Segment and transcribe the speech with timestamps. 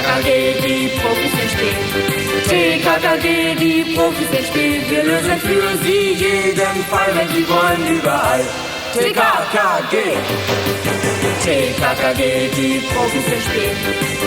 [0.00, 1.76] TKKG, die Profis sind spät.
[2.48, 4.90] TKKG, die Profis spät.
[4.90, 8.40] Wir lösen für Sie jeden Fall, wenn Sie wollen, überall.
[8.94, 10.16] TKKG.
[11.44, 13.76] TKKG, die Profis sind spät.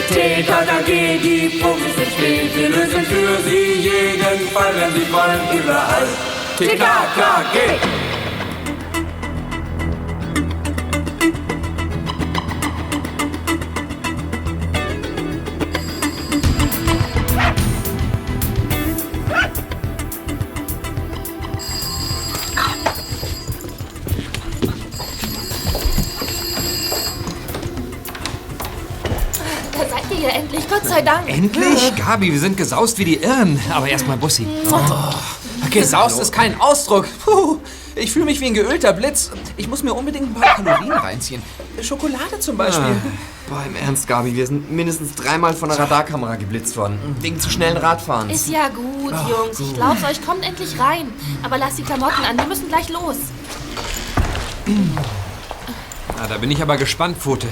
[0.09, 2.55] TKKG, die Profis spät.
[2.55, 6.07] Wir lösen für Sie jeden Fall, wenn Sie wollen, überall.
[6.59, 8.12] TKKG.
[30.93, 31.27] Sei Dank.
[31.29, 31.95] Endlich?
[31.95, 33.59] Gabi, wir sind gesaust wie die Irren.
[33.71, 34.45] Aber erstmal Bussi.
[35.71, 37.07] Gesaust ist kein Ausdruck.
[37.25, 37.57] Puh,
[37.95, 39.31] ich fühle mich wie ein geölter Blitz.
[39.57, 41.41] Ich muss mir unbedingt ein paar Kalorien reinziehen.
[41.81, 42.95] Schokolade zum Beispiel.
[43.49, 46.99] Boah, im Ernst, Gabi, wir sind mindestens dreimal von der Radarkamera geblitzt worden.
[47.21, 48.33] Wegen zu schnellen Radfahrens.
[48.33, 49.59] Ist ja gut, Jungs.
[49.59, 51.11] Ich glaub's euch, kommt endlich rein.
[51.41, 53.17] Aber lasst die Klamotten an, wir müssen gleich los.
[56.17, 57.47] Na, da bin ich aber gespannt, Pfote.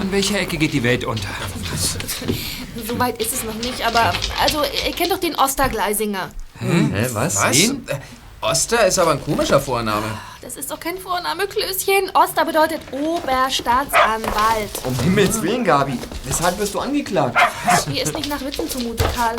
[0.00, 1.28] An welcher Ecke geht die Welt unter?
[2.86, 4.12] So weit ist es noch nicht, aber
[4.42, 6.30] also, ihr kennt doch den Ostergleisinger.
[6.58, 7.36] Hä, was?
[7.36, 7.56] Was?
[7.56, 7.86] Wen?
[7.88, 7.96] Äh,
[8.40, 10.06] Oster ist aber ein komischer Vorname.
[10.40, 12.10] Das ist doch kein Vorname, Klößchen.
[12.14, 14.70] Oster bedeutet Oberstaatsanwalt.
[14.84, 15.98] Um Himmels Willen, Gabi.
[16.24, 17.36] Weshalb wirst du angeklagt?
[17.90, 19.34] Hier ist nicht nach Witzen zumute, Karl.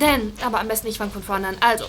[0.00, 1.56] Denn, aber am besten ich fange von vorne an.
[1.60, 1.84] Also,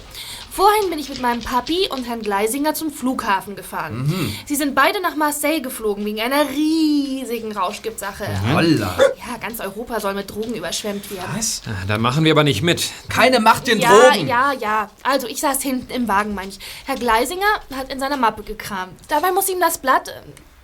[0.52, 4.34] vorhin bin ich mit meinem Papi und Herrn Gleisinger zum Flughafen gefahren.
[4.46, 8.26] Sie sind beide nach Marseille geflogen wegen einer riesigen Rauschgiftsache.
[8.54, 8.98] Holla.
[9.20, 11.30] Ja, ganz Europa soll mit Drogen überschwemmt werden.
[11.36, 11.62] Was?
[11.68, 12.90] Ah, Da machen wir aber nicht mit.
[13.10, 14.28] Keine Macht den Ja, Drogen.
[14.28, 14.90] ja, ja.
[15.04, 16.60] Also, ich saß hinten im Wagen, meine ich.
[16.86, 18.94] Herr Gleisinger hat in seiner Mappe gekramt.
[19.08, 20.12] Dabei muss ihm das Blatt, äh,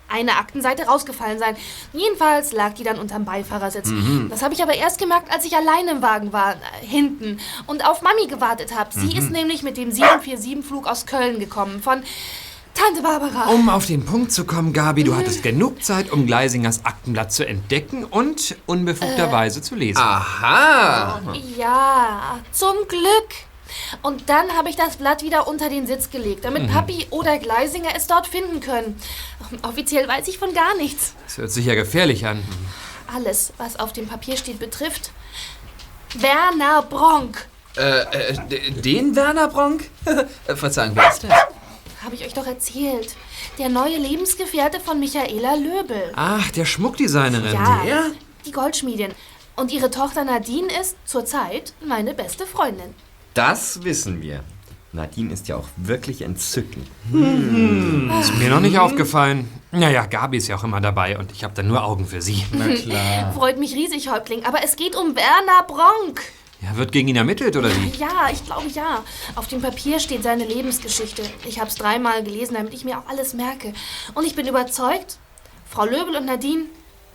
[0.10, 1.56] eine Aktenseite rausgefallen sein.
[1.94, 3.90] Jedenfalls lag die dann unterm Beifahrersitz.
[4.30, 7.86] Das habe ich aber erst gemerkt, als ich allein im Wagen war, äh, hinten, und
[7.88, 8.90] auf Mami gewartet habe.
[8.94, 12.04] Sie ist nämlich mit dem 747-Flug aus Köln gekommen, von
[12.76, 13.48] Tante Barbara.
[13.52, 17.48] Um auf den Punkt zu kommen, Gabi, du hattest genug Zeit, um Gleisingers Aktenblatt zu
[17.48, 20.02] entdecken und unbefugterweise zu lesen.
[20.02, 21.22] Aha.
[21.58, 23.30] Ja, zum Glück.
[24.02, 27.90] Und dann habe ich das Blatt wieder unter den Sitz gelegt, damit Papi oder Gleisinger
[27.96, 29.00] es dort finden können.
[29.64, 31.14] Offiziell weiß ich von gar nichts.
[31.26, 32.44] Das hört sich ja gefährlich an.
[33.14, 35.12] Alles, was auf dem Papier steht, betrifft
[36.16, 37.48] Werner Bronk.
[37.78, 39.90] Äh, äh, den Werner Bronk?
[40.56, 41.32] Verzeihung, wer ist das?
[42.04, 43.16] Habe ich euch doch erzählt.
[43.58, 46.14] Der neue Lebensgefährte von Michaela Löbel.
[46.16, 47.54] Ach, der Schmuckdesignerin.
[47.54, 48.12] Ja, der?
[48.46, 49.14] die Goldschmiedin.
[49.56, 52.94] Und ihre Tochter Nadine ist zurzeit meine beste Freundin.
[53.36, 54.44] Das wissen wir.
[54.94, 56.88] Nadine ist ja auch wirklich entzückend.
[57.12, 59.50] Ist mir noch nicht aufgefallen.
[59.74, 62.46] Naja, Gabi ist ja auch immer dabei und ich habe dann nur Augen für sie.
[63.36, 64.46] Freut mich riesig, Häuptling.
[64.46, 66.22] Aber es geht um Werner Bronk.
[66.62, 67.90] Ja, wird gegen ihn ermittelt, oder wie?
[67.98, 69.04] Ja, ich glaube ja.
[69.36, 71.24] Auf dem Papier steht seine Lebensgeschichte.
[71.46, 73.74] Ich habe es dreimal gelesen, damit ich mir auch alles merke.
[74.14, 75.18] Und ich bin überzeugt,
[75.70, 76.68] Frau Löbel und Nadine,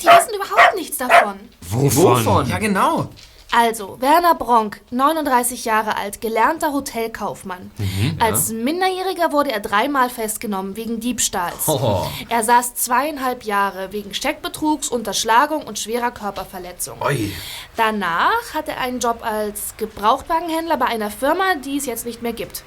[0.02, 1.36] die wissen überhaupt nichts davon.
[1.62, 2.46] Wovon?
[2.46, 3.08] Ja, genau.
[3.52, 7.72] Also, Werner Bronk, 39 Jahre alt, gelernter Hotelkaufmann.
[8.20, 11.66] Als Minderjähriger wurde er dreimal festgenommen wegen Diebstahls.
[11.66, 12.06] Oh.
[12.28, 16.98] Er saß zweieinhalb Jahre wegen Steckbetrugs, Unterschlagung und schwerer Körperverletzung.
[17.04, 17.32] Ui.
[17.76, 22.32] Danach hat er einen Job als Gebrauchtwagenhändler bei einer Firma, die es jetzt nicht mehr
[22.32, 22.62] gibt.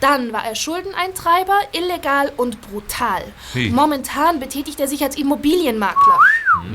[0.00, 3.22] Dann war er Schuldeneintreiber, illegal und brutal.
[3.54, 3.70] Hey.
[3.70, 6.18] Momentan betätigt er sich als Immobilienmakler.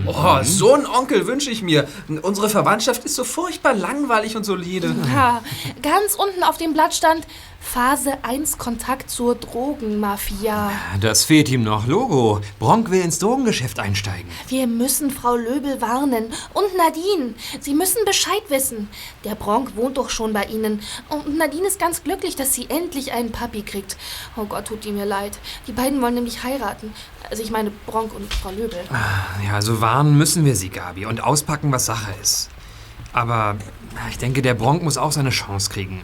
[0.07, 1.87] Oh, so einen Onkel wünsche ich mir.
[2.21, 4.95] Unsere Verwandtschaft ist so furchtbar langweilig und solide.
[5.13, 5.41] Ja,
[5.81, 7.25] ganz unten auf dem Blatt stand
[7.61, 10.71] Phase 1 Kontakt zur Drogenmafia.
[10.99, 11.87] Das fehlt ihm noch.
[11.87, 12.41] Logo.
[12.59, 14.29] Bronk will ins Drogengeschäft einsteigen.
[14.47, 16.33] Wir müssen Frau Löbel warnen.
[16.53, 17.33] Und Nadine.
[17.61, 18.89] Sie müssen Bescheid wissen.
[19.23, 20.81] Der Bronk wohnt doch schon bei Ihnen.
[21.07, 23.95] Und Nadine ist ganz glücklich, dass sie endlich einen Papi kriegt.
[24.35, 25.39] Oh Gott, tut die mir leid.
[25.67, 26.93] Die beiden wollen nämlich heiraten.
[27.29, 28.79] Also ich meine Bronk und Frau Löbel.
[29.45, 32.49] Ja, also warnen müssen wir sie, Gabi, und auspacken, was Sache ist.
[33.13, 33.55] Aber
[34.09, 36.03] ich denke, der Bronk muss auch seine Chance kriegen.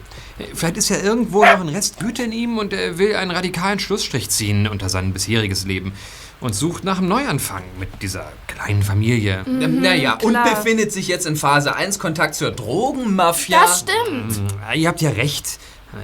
[0.53, 3.79] Vielleicht ist ja irgendwo noch ein Rest Güte in ihm und er will einen radikalen
[3.79, 5.93] Schlussstrich ziehen unter sein bisheriges Leben
[6.39, 9.43] und sucht nach einem Neuanfang mit dieser kleinen Familie.
[9.47, 10.49] Ähm, naja, und klar.
[10.49, 13.61] befindet sich jetzt in Phase 1 Kontakt zur Drogenmafia.
[13.61, 14.39] Das stimmt.
[14.67, 15.59] Ja, Ihr habt ja recht.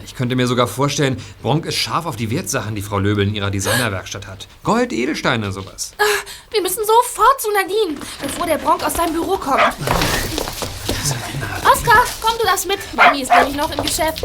[0.06, 3.36] Ich könnte mir sogar vorstellen, Bronk ist scharf auf die Wertsachen, die Frau Löbel in
[3.36, 4.48] ihrer Designerwerkstatt hat.
[4.64, 5.94] Gold, Edelsteine, sowas.
[6.52, 9.62] Wir müssen sofort zu Nadine, bevor der Bronk aus seinem Büro kommt.
[11.12, 12.80] Oskar, komm du das mit.
[12.94, 14.24] Mami ist nämlich noch im Geschäft.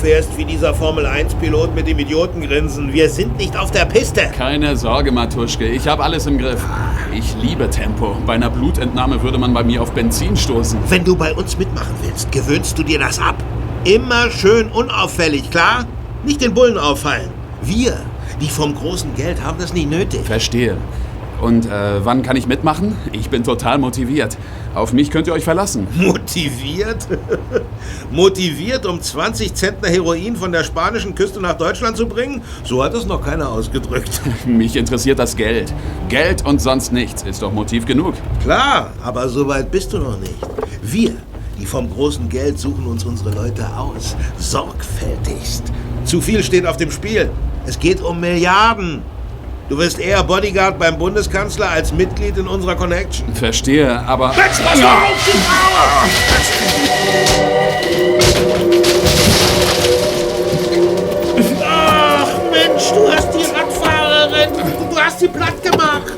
[0.00, 2.92] Fährst wie dieser Formel-1-Pilot mit dem Idiotengrinsen.
[2.92, 4.22] Wir sind nicht auf der Piste.
[4.36, 6.64] Keine Sorge, Matuschke, ich habe alles im Griff.
[7.12, 8.16] Ich liebe Tempo.
[8.26, 10.78] Bei einer Blutentnahme würde man bei mir auf Benzin stoßen.
[10.88, 13.36] Wenn du bei uns mitmachen willst, gewöhnst du dir das ab.
[13.84, 15.84] Immer schön unauffällig, klar?
[16.24, 17.30] Nicht den Bullen auffallen.
[17.60, 17.98] Wir,
[18.40, 20.20] die vom großen Geld, haben das nicht nötig.
[20.24, 20.78] Verstehe.
[21.40, 22.96] Und äh, wann kann ich mitmachen?
[23.12, 24.36] Ich bin total motiviert.
[24.74, 25.86] Auf mich könnt ihr euch verlassen.
[25.96, 27.08] Motiviert?
[28.10, 32.42] Motiviert, um 20 Zentner Heroin von der spanischen Küste nach Deutschland zu bringen?
[32.64, 34.20] So hat es noch keiner ausgedrückt.
[34.46, 35.72] Mich interessiert das Geld.
[36.08, 38.14] Geld und sonst nichts ist doch Motiv genug.
[38.42, 40.36] Klar, aber so weit bist du noch nicht.
[40.82, 41.14] Wir,
[41.58, 44.14] die vom großen Geld, suchen uns unsere Leute aus.
[44.38, 45.64] Sorgfältigst.
[46.04, 47.30] Zu viel steht auf dem Spiel.
[47.66, 49.02] Es geht um Milliarden.
[49.70, 53.32] Du wirst eher Bodyguard beim Bundeskanzler als Mitglied in unserer Connection.
[53.36, 54.32] Verstehe, aber...
[54.34, 56.08] Setz das doch auf die Mauer!
[61.64, 64.50] Ach Mensch, du hast die Radfahrerin,
[64.90, 66.14] du hast sie platt gemacht.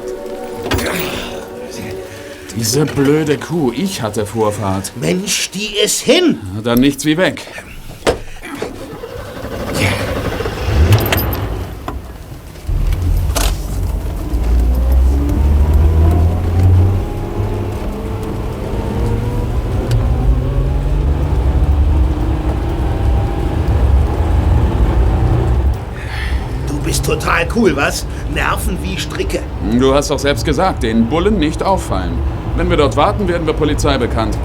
[2.57, 4.93] Diese blöde Kuh, ich hatte Vorfahrt.
[4.99, 6.39] Mensch, die ist hin.
[6.65, 7.43] Dann nichts wie weg.
[27.55, 28.07] Cool, was?
[28.35, 29.41] Nerven wie Stricke.
[29.79, 32.13] Du hast doch selbst gesagt, den Bullen nicht auffallen.
[32.57, 34.37] Wenn wir dort warten, werden wir Polizei bekannt.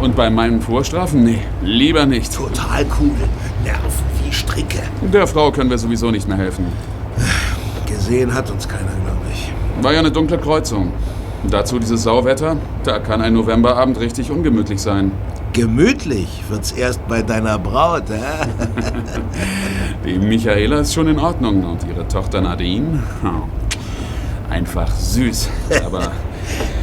[0.00, 1.24] Und bei meinen Vorstrafen?
[1.24, 2.34] Nee, lieber nicht.
[2.34, 3.14] Total cool.
[3.64, 4.82] Nerven wie Stricke.
[5.12, 6.66] Der Frau können wir sowieso nicht mehr helfen.
[7.86, 9.52] Gesehen hat uns keiner, glaube ich.
[9.82, 10.92] War ja eine dunkle Kreuzung.
[11.50, 12.56] Dazu dieses Sauwetter.
[12.84, 15.12] Da kann ein Novemberabend richtig ungemütlich sein.
[15.54, 18.44] Gemütlich wird's erst bei deiner Braut, hä?
[20.04, 23.00] Die Michaela ist schon in Ordnung und ihre Tochter Nadine?
[24.50, 25.48] Einfach süß.
[25.86, 26.10] Aber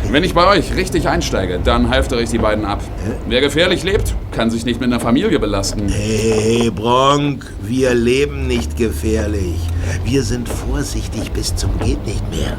[0.10, 2.82] wenn ich bei euch richtig einsteige, dann halftere ich die beiden ab.
[3.28, 5.90] Wer gefährlich lebt, kann sich nicht mit einer Familie belasten.
[5.90, 9.60] Hey, Bronk, wir leben nicht gefährlich.
[10.06, 12.56] Wir sind vorsichtig bis zum geht nicht mehr.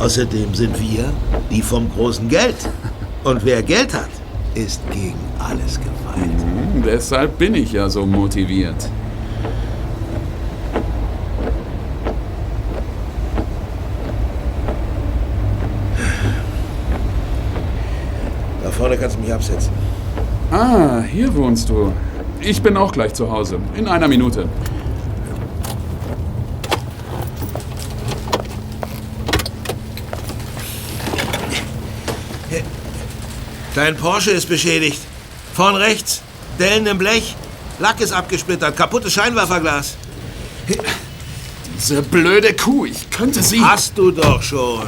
[0.00, 1.04] Außerdem sind wir
[1.52, 2.56] die vom großen Geld.
[3.22, 4.10] Und wer Geld hat,
[4.54, 6.30] ist gegen alles gefeit.
[6.74, 8.88] Hm, Deshalb bin ich ja so motiviert.
[18.62, 19.72] Da vorne kannst du mich absetzen.
[20.50, 21.92] Ah, hier wohnst du.
[22.40, 23.58] Ich bin auch gleich zu Hause.
[23.76, 24.46] In einer Minute.
[33.74, 35.00] Dein Porsche ist beschädigt.
[35.54, 36.20] Vorn rechts,
[36.58, 37.34] Dellen im Blech,
[37.78, 39.96] Lack ist abgesplittert, kaputtes Scheinwerferglas.
[41.76, 43.60] Diese blöde Kuh, ich könnte sie...
[43.60, 44.86] Hast du doch schon.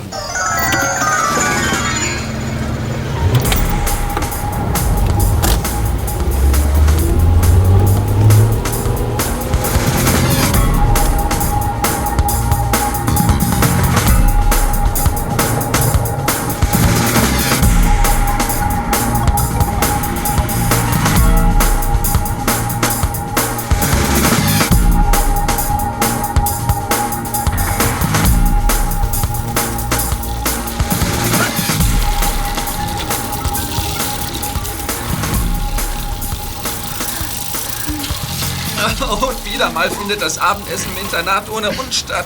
[39.84, 42.24] Mal findet das Abendessen im Internat ohne uns statt.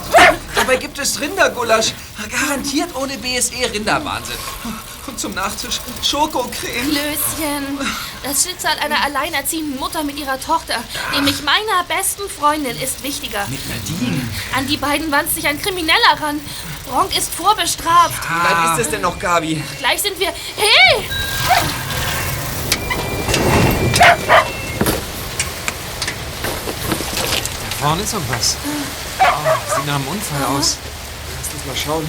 [0.54, 1.92] Dabei gibt es Rindergulasch.
[2.30, 4.36] Garantiert ohne BSE Rinderwahnsinn.
[5.06, 6.90] Und zum Nachtisch Schokocreme.
[6.90, 7.78] Klößchen.
[8.22, 10.74] Das Schicksal einer alleinerziehenden Mutter mit ihrer Tochter,
[11.14, 13.46] nämlich meiner besten Freundin, ist wichtiger.
[13.48, 14.28] Mit Nadine.
[14.56, 16.40] An die beiden wandt sich ein Krimineller ran.
[16.86, 18.22] Bronk ist vorbestraft.
[18.22, 19.62] Wie weit ist es denn noch, Gabi?
[19.78, 20.28] Gleich sind wir.
[20.56, 21.08] Hey!
[27.67, 28.56] Da vorne ist irgendwas.
[29.20, 30.78] Oh, sieht nach einem Unfall aus.
[31.36, 32.06] Lass uns mal schauen.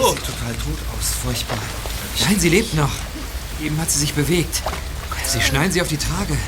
[0.00, 1.14] Oh, sieht total tot aus.
[1.22, 1.58] Furchtbar.
[2.20, 2.92] Nein, sie lebt noch.
[3.60, 4.62] Eben hat sie sich bewegt.
[5.26, 6.38] Sie schneiden sie auf die Trage.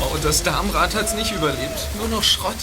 [0.00, 1.78] Oh, das Darmrad hat's nicht überlebt.
[1.96, 2.56] Nur noch Schrott.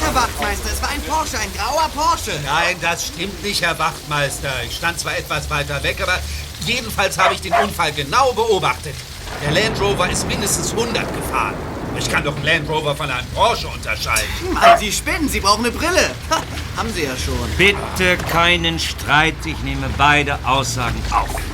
[0.00, 2.30] Herr Wachtmeister, es war ein Porsche, ein grauer Porsche.
[2.42, 4.48] Nein, das stimmt nicht, Herr Wachtmeister.
[4.66, 6.18] Ich stand zwar etwas weiter weg, aber
[6.64, 8.94] jedenfalls habe ich den Unfall genau beobachtet.
[9.44, 11.54] Der Land Rover ist mindestens 100 gefahren.
[11.98, 14.54] Ich kann doch einen Land Rover von einem Porsche unterscheiden.
[14.54, 16.10] Mann, Sie spinnen, Sie brauchen eine Brille.
[16.30, 16.40] Ha,
[16.78, 17.50] haben Sie ja schon.
[17.58, 19.36] Bitte keinen Streit.
[19.44, 21.51] Ich nehme beide Aussagen auf.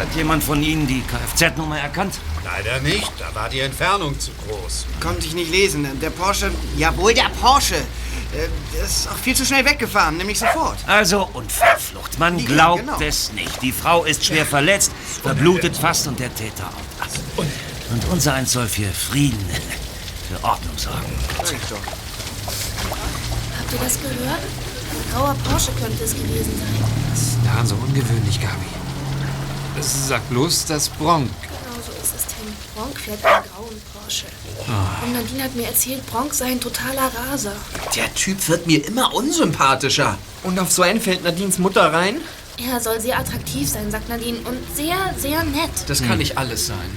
[0.00, 2.14] Hat jemand von Ihnen die Kfz-Nummer erkannt?
[2.42, 4.86] Leider nicht, da war die Entfernung zu groß.
[4.98, 5.86] Konnte ich nicht lesen.
[6.00, 7.74] Der Porsche, jawohl, der Porsche.
[7.74, 10.78] Äh, Der ist auch viel zu schnell weggefahren, nämlich sofort.
[10.86, 12.18] Also Unfallflucht.
[12.18, 12.98] Man Ja, glaubt genau.
[13.00, 13.60] es nicht.
[13.60, 14.90] Die Frau ist schwer verletzt,
[15.22, 17.04] verblutet fast und der Täter auch.
[17.04, 17.20] Also,
[17.90, 19.44] Und unser eins soll für Frieden,
[20.30, 21.12] für Ordnung sorgen.
[21.36, 21.52] Habt
[23.72, 24.40] ihr das gehört?
[24.40, 26.84] Ein grauer Porsche könnte es gewesen sein.
[27.10, 28.79] Das ist daran so ungewöhnlich, Gabi.
[29.80, 31.30] Sag bloß, dass Bronk.
[31.42, 32.52] Genau so ist es, Tim.
[32.74, 34.26] Bronk fährt einen grauen Porsche.
[35.04, 37.52] Und Nadine hat mir erzählt, Bronk sei ein totaler Raser.
[37.94, 40.18] Der Typ wird mir immer unsympathischer.
[40.42, 42.20] Und auf so einen fällt Nadines Mutter rein?
[42.58, 44.38] Er soll sehr attraktiv sein, sagt Nadine.
[44.40, 45.70] Und sehr, sehr nett.
[45.86, 46.90] Das kann nicht alles sein.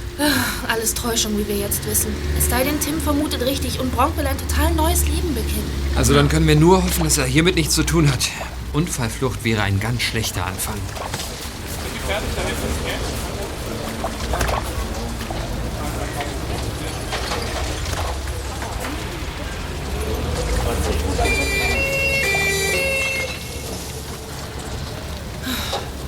[0.68, 2.14] Alles Täuschung, wie wir jetzt wissen.
[2.38, 5.72] Es sei denn, Tim vermutet richtig und Bronk will ein total neues Leben beginnen.
[5.96, 8.30] Also dann können wir nur hoffen, dass er hiermit nichts zu tun hat.
[8.74, 10.76] Unfallflucht wäre ein ganz schlechter Anfang.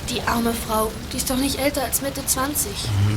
[0.08, 2.70] Die arme Frau, die ist doch nicht älter als Mitte 20.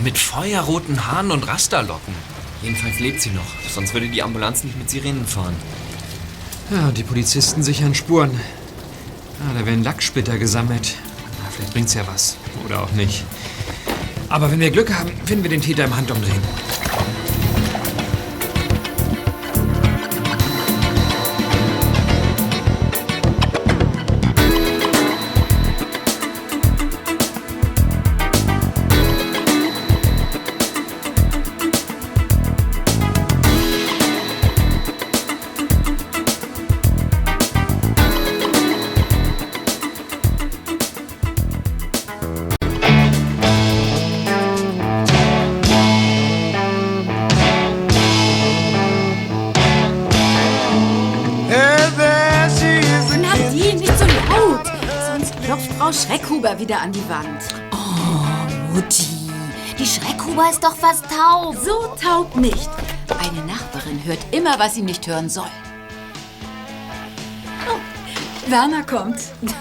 [0.03, 2.13] Mit feuerroten Haaren und Rasterlocken.
[2.61, 5.55] Jedenfalls lebt sie noch, sonst würde die Ambulanz nicht mit Sirenen fahren.
[6.71, 8.39] Ja, und die Polizisten sichern Spuren.
[9.41, 10.95] Ah, da werden Lacksplitter gesammelt.
[11.43, 12.37] Na, vielleicht bringt's ja was.
[12.65, 13.23] Oder auch nicht.
[14.29, 16.41] Aber wenn wir Glück haben, finden wir den Täter im Handumdrehen.
[56.59, 57.41] Wieder an die Wand.
[57.71, 59.07] Oh, Mutti,
[59.77, 61.55] die Schreckhuber ist doch fast taub.
[61.55, 62.69] So taub nicht.
[63.17, 65.49] Eine Nachbarin hört immer, was sie nicht hören soll.
[67.67, 69.19] Oh, Werner kommt.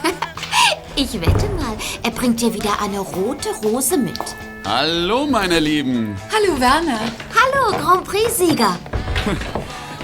[1.00, 4.19] Ich wette mal, er bringt dir wieder eine rote Rose mit.
[4.67, 6.17] Hallo, meine Lieben.
[6.33, 6.99] Hallo, Werner.
[7.33, 8.76] Hallo, Grand Prix-Sieger.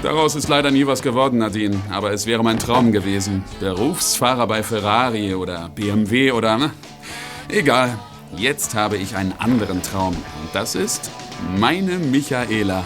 [0.05, 1.81] Daraus ist leider nie was geworden, Nadine.
[1.89, 3.43] Aber es wäre mein Traum gewesen.
[3.59, 6.59] Berufsfahrer bei Ferrari oder BMW oder...
[6.59, 6.71] Na,
[7.49, 7.97] egal.
[8.37, 10.13] Jetzt habe ich einen anderen Traum.
[10.13, 11.09] Und das ist
[11.57, 12.83] meine Michaela.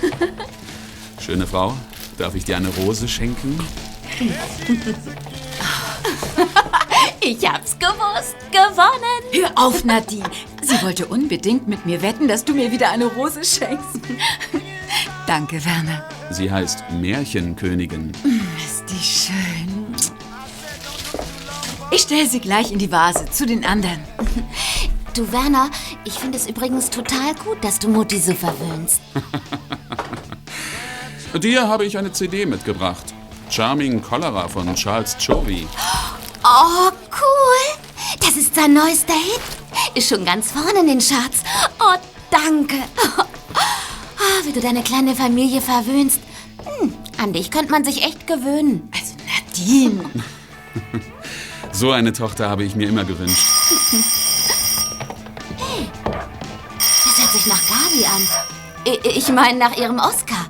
[1.20, 1.74] Schöne Frau,
[2.16, 3.60] darf ich dir eine Rose schenken?
[7.20, 8.36] Ich hab's gewusst.
[8.52, 9.22] Gewonnen.
[9.32, 10.30] Hör auf, Nadine.
[10.62, 13.98] Sie wollte unbedingt mit mir wetten, dass du mir wieder eine Rose schenkst.
[15.26, 16.08] Danke, Werner.
[16.30, 18.12] Sie heißt Märchenkönigin.
[18.56, 19.86] Ist die schön.
[21.90, 24.00] Ich stelle sie gleich in die Vase zu den anderen.
[25.14, 25.70] Du, Werner,
[26.04, 29.00] ich finde es übrigens total gut, dass du Mutti so verwöhnst.
[31.42, 33.14] Dir habe ich eine CD mitgebracht.
[33.48, 35.66] Charming Cholera von Charles Chovy.
[36.44, 37.78] Oh, cool.
[38.20, 39.40] Das ist sein neuester Hit.
[39.94, 41.42] Ist schon ganz vorne in den Charts.
[41.78, 41.94] Oh,
[42.30, 42.76] danke.
[43.18, 43.22] Oh,
[44.44, 46.20] wie du deine kleine Familie verwöhnst.
[46.80, 48.88] Hm, an dich könnte man sich echt gewöhnen.
[48.92, 50.10] Also, Nadine.
[51.72, 53.44] So eine Tochter habe ich mir immer gewünscht.
[57.04, 58.22] Das hört sich nach Gabi an.
[58.86, 60.46] I- Ich meine nach ihrem Oscar.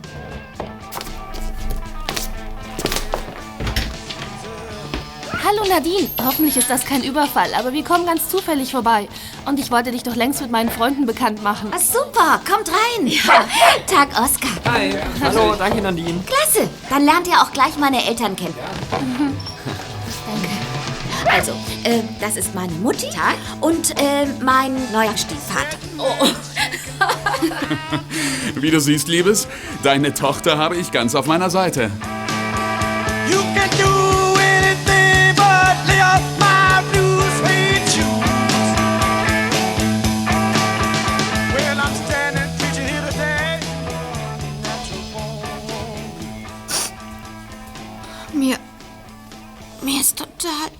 [5.44, 9.08] Hallo Nadine, hoffentlich ist das kein Überfall, aber wir kommen ganz zufällig vorbei.
[9.46, 11.70] Und ich wollte dich doch längst mit meinen Freunden bekannt machen.
[11.72, 13.12] Ah, super, kommt rein.
[13.86, 14.50] Tag, Oscar.
[14.72, 14.92] Hi.
[15.22, 16.20] Hallo, danke Nadine.
[16.26, 18.54] Klasse, dann lernt ihr auch gleich meine Eltern kennen.
[18.90, 19.16] Danke.
[21.30, 21.52] Also,
[21.84, 23.06] äh, das ist meine Mutti
[23.60, 25.76] und äh, mein neuer Stiefvater.
[28.54, 29.48] Wie du siehst, Liebes,
[29.82, 31.90] deine Tochter habe ich ganz auf meiner Seite.
[33.30, 33.85] You can do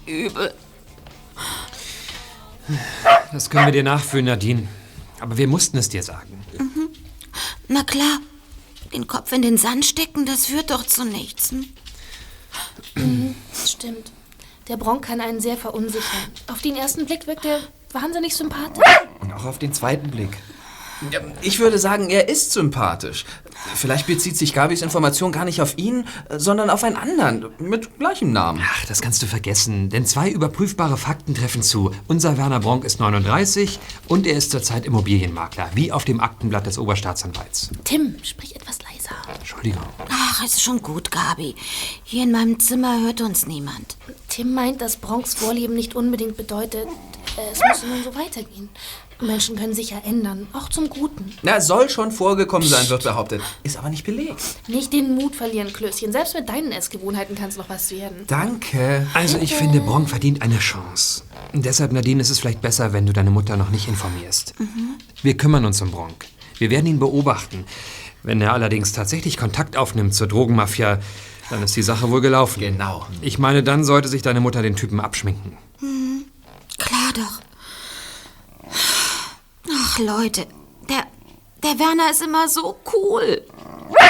[0.07, 0.55] übel.
[3.33, 4.69] Das können wir dir nachfühlen, Nadine.
[5.21, 6.45] Aber wir mussten es dir sagen.
[6.59, 6.89] Mhm.
[7.69, 8.19] Na klar,
[8.93, 11.51] den Kopf in den Sand stecken, das führt doch zu nichts.
[11.51, 11.67] hm?
[12.95, 13.35] Mhm,
[13.67, 14.13] Stimmt.
[14.69, 16.31] Der Bronk kann einen sehr verunsichern.
[16.49, 17.61] Auf den ersten Blick wirkt er
[17.93, 18.83] wahnsinnig sympathisch.
[19.21, 20.37] Und auch auf den zweiten Blick.
[21.43, 23.25] Ich würde sagen, er ist sympathisch.
[23.75, 28.33] Vielleicht bezieht sich Gabis Information gar nicht auf ihn, sondern auf einen anderen mit gleichem
[28.33, 28.63] Namen.
[28.65, 31.93] Ach, das kannst du vergessen, denn zwei überprüfbare Fakten treffen zu.
[32.07, 36.79] Unser Werner Bronk ist 39 und er ist zurzeit Immobilienmakler, wie auf dem Aktenblatt des
[36.79, 37.71] Oberstaatsanwalts.
[37.85, 39.17] Tim, sprich etwas leiser.
[39.39, 39.83] Entschuldigung.
[40.09, 41.55] Ach, ist schon gut, Gabi.
[42.05, 43.97] Hier in meinem Zimmer hört uns niemand.
[44.29, 46.89] Tim meint, dass Bronks Vorleben nicht unbedingt bedeutet,
[47.37, 48.69] äh, es müsse nun so weitergehen.
[49.21, 51.33] Menschen können sich ja ändern, auch zum Guten.
[51.43, 53.41] Na, soll schon vorgekommen sein, wird behauptet.
[53.63, 54.43] Ist aber nicht belegt.
[54.69, 56.13] Nicht den Mut verlieren, Klößchen.
[56.13, 58.25] Selbst mit deinen Essgewohnheiten kann es noch was werden.
[58.27, 59.07] Danke.
[59.15, 61.23] Also ich finde, Bronk verdient eine Chance.
[61.55, 64.55] Deshalb, Nadine, ist es vielleicht besser, wenn du deine Mutter noch nicht informierst.
[65.23, 66.27] Wir kümmern uns um Bronk.
[66.59, 67.65] Wir werden ihn beobachten.
[68.23, 70.99] Wenn er allerdings tatsächlich Kontakt aufnimmt zur Drogenmafia,
[71.49, 72.61] dann ist die Sache wohl gelaufen.
[72.61, 73.07] Genau.
[73.21, 75.57] Ich meine, dann sollte sich deine Mutter den Typen abschminken.
[75.79, 76.25] Hm,
[76.77, 77.41] klar doch.
[79.97, 80.47] Ach, Leute,
[80.91, 81.07] der,
[81.63, 83.43] der Werner ist immer so cool.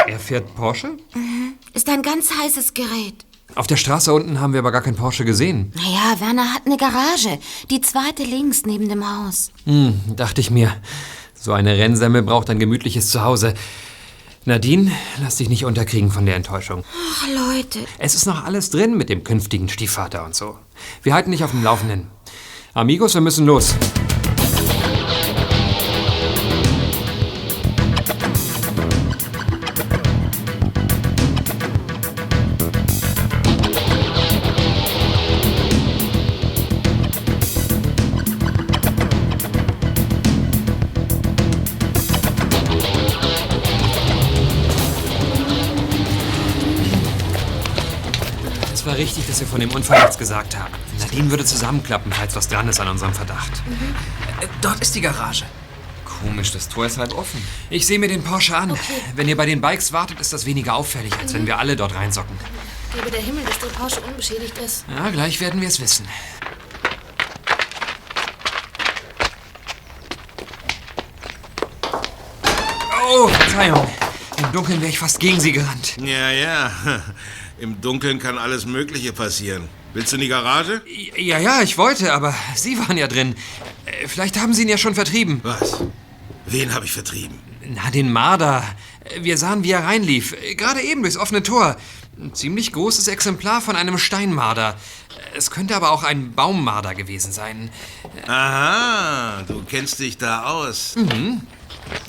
[0.07, 0.89] Er fährt Porsche?
[1.15, 1.55] Mhm.
[1.75, 3.25] Ist ein ganz heißes Gerät.
[3.55, 5.73] Auf der Straße unten haben wir aber gar keinen Porsche gesehen.
[5.77, 7.39] Naja, Werner hat eine Garage.
[7.71, 9.53] Die zweite links neben dem Haus.
[9.65, 10.75] Hm, dachte ich mir.
[11.35, 13.55] So eine Rennsemmel braucht ein gemütliches Zuhause.
[14.45, 14.91] Nadine,
[15.23, 16.85] lass dich nicht unterkriegen von der Enttäuschung.
[17.13, 17.81] Ach, Leute.
[17.99, 20.59] Es ist noch alles drin mit dem künftigen Stiefvater und so.
[21.03, 22.09] Wir halten dich auf dem Laufenden.
[22.75, 23.75] Amigos, wir müssen los.
[48.97, 50.73] War richtig, dass wir von dem Unfall nichts gesagt haben.
[50.99, 53.53] Nadine würde zusammenklappen, falls was dran ist an unserem Verdacht.
[54.41, 55.45] Äh, Dort ist die Garage.
[56.05, 57.47] Komisch, das Tor ist halb offen.
[57.69, 58.75] Ich sehe mir den Porsche an.
[59.15, 61.95] Wenn ihr bei den Bikes wartet, ist das weniger auffällig, als wenn wir alle dort
[61.95, 62.35] reinsocken.
[62.95, 64.87] Gebe der Himmel, dass der Porsche unbeschädigt ist.
[64.89, 66.09] Ja, gleich werden wir es wissen.
[73.11, 73.87] Oh, Verzeihung.
[74.39, 75.97] Im Dunkeln wäre ich fast gegen sie gerannt.
[75.99, 76.71] Ja, ja.
[77.59, 79.69] Im Dunkeln kann alles Mögliche passieren.
[79.95, 80.83] Willst du in die Garage?
[81.17, 83.35] Ja, ja, ich wollte, aber Sie waren ja drin.
[83.87, 85.41] Äh, Vielleicht haben Sie ihn ja schon vertrieben.
[85.43, 85.81] Was?
[86.45, 87.39] Wen habe ich vertrieben?
[87.67, 88.63] Na, den Marder.
[89.21, 90.35] Wir sahen, wie er reinlief.
[90.57, 91.77] Gerade eben durchs offene Tor.
[92.19, 94.77] Ein ziemlich großes Exemplar von einem Steinmarder.
[95.35, 97.71] Es könnte aber auch ein Baummarder gewesen sein.
[98.27, 100.95] Aha, du kennst dich da aus.
[100.97, 101.41] Mhm.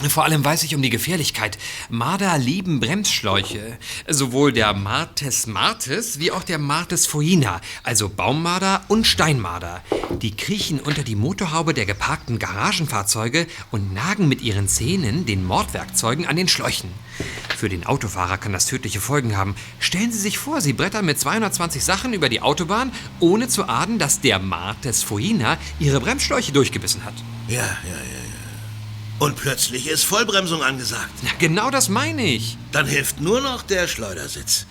[0.10, 1.58] Vor allem weiß ich um die Gefährlichkeit.
[1.90, 3.78] Marder lieben Bremsschläuche.
[4.08, 9.82] Sowohl der Martes martes wie auch der Martes foina, also Baummarder und Steinmarder.
[10.22, 16.28] Die kriechen unter die Motorhaube der geparkten Garagenfahrzeuge und nagen mit ihren Zähnen den Mordwerkzeugen
[16.28, 16.92] an den Schläuchen.
[17.58, 19.56] Für den Autofahrer kann das tödliche Folgen haben.
[19.80, 23.98] Stellen Sie sich vor, Sie brettern mit 220 Sachen über die Autobahn, ohne zu ahnen,
[23.98, 27.16] dass der Martes foina Ihre Bremsschläuche durchgebissen hat.
[27.48, 28.17] Ja, ja, ja.
[29.20, 31.12] Und plötzlich ist Vollbremsung angesagt.
[31.24, 32.58] Ja, genau das meine ich.
[32.72, 34.68] Dann hilft nur noch der Schleudersitz.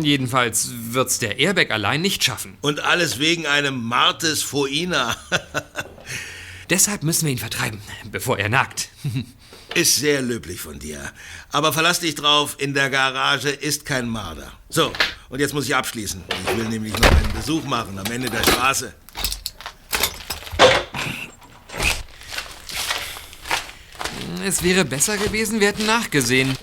[0.00, 2.56] Jedenfalls wird's der Airbag allein nicht schaffen.
[2.62, 5.16] Und alles wegen einem Martes Foina.
[6.70, 8.88] Deshalb müssen wir ihn vertreiben, bevor er nagt.
[9.74, 11.12] Ist sehr löblich von dir.
[11.52, 14.50] Aber verlass dich drauf, in der Garage ist kein Marder.
[14.70, 14.92] So,
[15.28, 16.24] und jetzt muss ich abschließen.
[16.46, 18.94] Ich will nämlich noch einen Besuch machen am Ende der Straße.
[24.44, 26.56] Es wäre besser gewesen, wir hätten nachgesehen.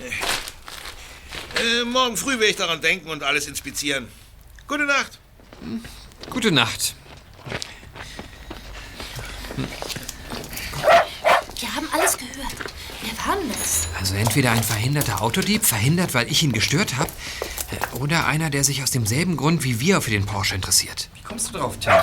[1.55, 4.07] Äh, morgen früh will ich daran denken und alles inspizieren.
[4.67, 5.19] Gute Nacht.
[6.29, 6.95] Gute Nacht.
[11.59, 12.55] Wir haben alles gehört.
[13.01, 13.87] Wer war denn das?
[13.99, 17.09] Also entweder ein verhinderter Autodieb, verhindert, weil ich ihn gestört habe,
[17.99, 21.09] oder einer, der sich aus demselben Grund wie wir für den Porsche interessiert.
[21.13, 21.93] Wie kommst du drauf, Tim?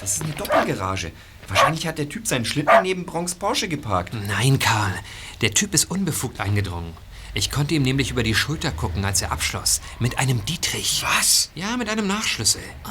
[0.00, 1.12] Das ist eine Doppelgarage.
[1.48, 4.14] Wahrscheinlich hat der Typ seinen Schlitten neben Bronx Porsche geparkt.
[4.26, 4.92] Nein, Karl.
[5.40, 6.92] Der Typ ist unbefugt eingedrungen.
[7.34, 9.80] Ich konnte ihm nämlich über die Schulter gucken, als er abschloss.
[9.98, 11.02] Mit einem Dietrich.
[11.18, 11.50] Was?
[11.54, 12.62] Ja, mit einem Nachschlüssel.
[12.84, 12.88] Oh,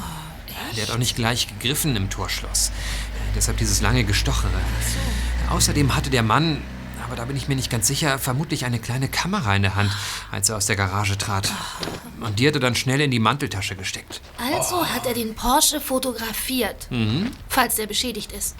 [0.76, 2.72] Der hat auch nicht gleich gegriffen im Torschloss.
[3.36, 4.60] Deshalb dieses lange Gestochere.
[5.50, 6.60] Außerdem hatte der Mann,
[7.12, 9.90] aber da bin ich mir nicht ganz sicher, vermutlich eine kleine Kamera in der Hand,
[10.30, 11.52] als er aus der Garage trat.
[12.22, 14.22] Und die hat er dann schnell in die Manteltasche gesteckt.
[14.38, 17.30] Also hat er den Porsche fotografiert, Mhm.
[17.50, 18.56] falls der beschädigt ist.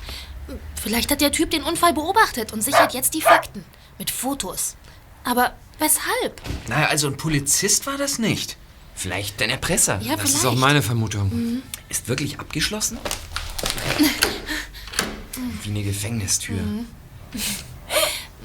[0.74, 3.64] Vielleicht hat der Typ den Unfall beobachtet und sichert jetzt die Fakten.
[3.98, 4.76] Mit Fotos.
[5.24, 6.42] Aber weshalb?
[6.68, 8.58] Naja, also ein Polizist war das nicht.
[8.94, 9.98] Vielleicht ein Erpresser.
[10.02, 10.54] Ja, Das ist vielleicht.
[10.56, 11.30] auch meine Vermutung.
[11.30, 11.62] Mhm.
[11.88, 12.98] Ist wirklich abgeschlossen?
[15.62, 16.60] Wie eine Gefängnistür.
[16.60, 16.86] Mhm.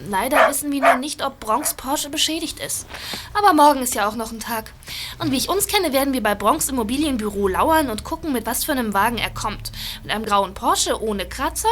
[0.10, 2.86] Leider wissen wir nur nicht, ob Bronx Porsche beschädigt ist.
[3.34, 4.72] Aber morgen ist ja auch noch ein Tag.
[5.20, 8.64] Und wie ich uns kenne, werden wir bei Bronx Immobilienbüro lauern und gucken, mit was
[8.64, 9.72] für einem Wagen er kommt.
[10.04, 11.70] Mit einem grauen Porsche ohne Kratzer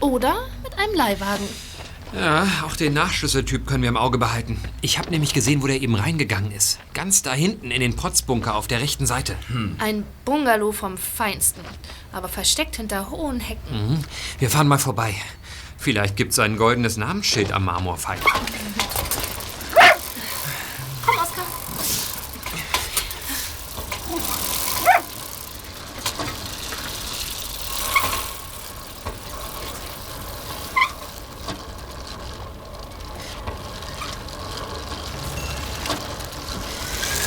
[0.00, 1.48] oder mit einem Leihwagen.
[2.12, 4.60] Ja, auch den Nachschlüsseltyp können wir im Auge behalten.
[4.80, 6.80] Ich habe nämlich gesehen, wo der eben reingegangen ist.
[6.92, 9.36] Ganz da hinten in den Protzbunker auf der rechten Seite.
[9.78, 11.60] Ein Bungalow vom Feinsten,
[12.12, 13.90] aber versteckt hinter hohen Hecken.
[13.90, 14.04] Mhm.
[14.40, 15.14] Wir fahren mal vorbei.
[15.82, 18.20] Vielleicht gibt's ein goldenes Namensschild am Marmorpfeiler.
[21.02, 21.44] Komm, Oskar.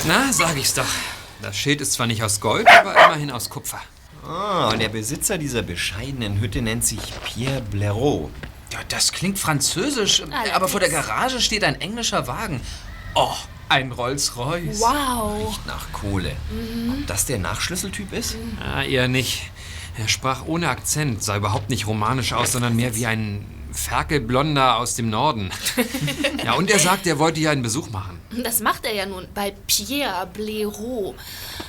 [0.05, 0.85] Na, sag ich's doch.
[1.41, 3.81] Das Schild ist zwar nicht aus Gold, aber immerhin aus Kupfer.
[4.27, 8.29] Ah, und der Besitzer dieser bescheidenen Hütte nennt sich Pierre Blaireau.
[8.71, 10.55] Ja, das klingt französisch, Allerdings.
[10.55, 12.61] aber vor der Garage steht ein englischer Wagen.
[13.15, 13.33] Oh,
[13.69, 14.79] ein Rolls-Royce.
[14.79, 15.59] Wow.
[15.65, 16.35] Nach Kohle.
[16.51, 16.93] Mhm.
[17.01, 18.35] Ob das der Nachschlüsseltyp ist?
[18.63, 19.51] Ah, eher nicht.
[19.97, 24.95] Er sprach ohne Akzent, sah überhaupt nicht romanisch aus, sondern mehr wie ein Ferkelblonder aus
[24.95, 25.51] dem Norden.
[26.43, 28.19] ja, und er sagt, er wollte hier einen Besuch machen.
[28.43, 31.13] Das macht er ja nun bei Pierre Blaireau.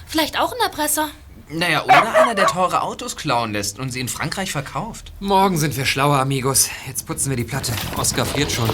[0.07, 1.11] Vielleicht auch ein Erpresser.
[1.51, 5.13] Naja, oder einer, der teure Autos klauen lässt und sie in Frankreich verkauft.
[5.21, 6.71] Morgen sind wir schlauer, Amigos.
[6.87, 7.73] Jetzt putzen wir die Platte.
[7.97, 8.71] Oskar friert schon.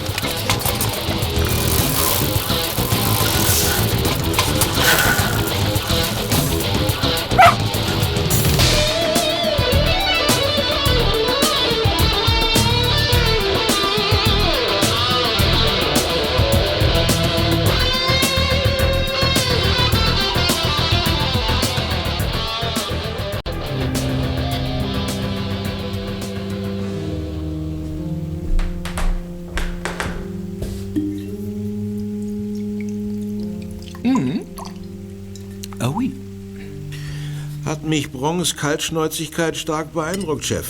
[38.21, 40.67] Bronx Kaltschnäuzigkeit stark beeindruckt, Chef.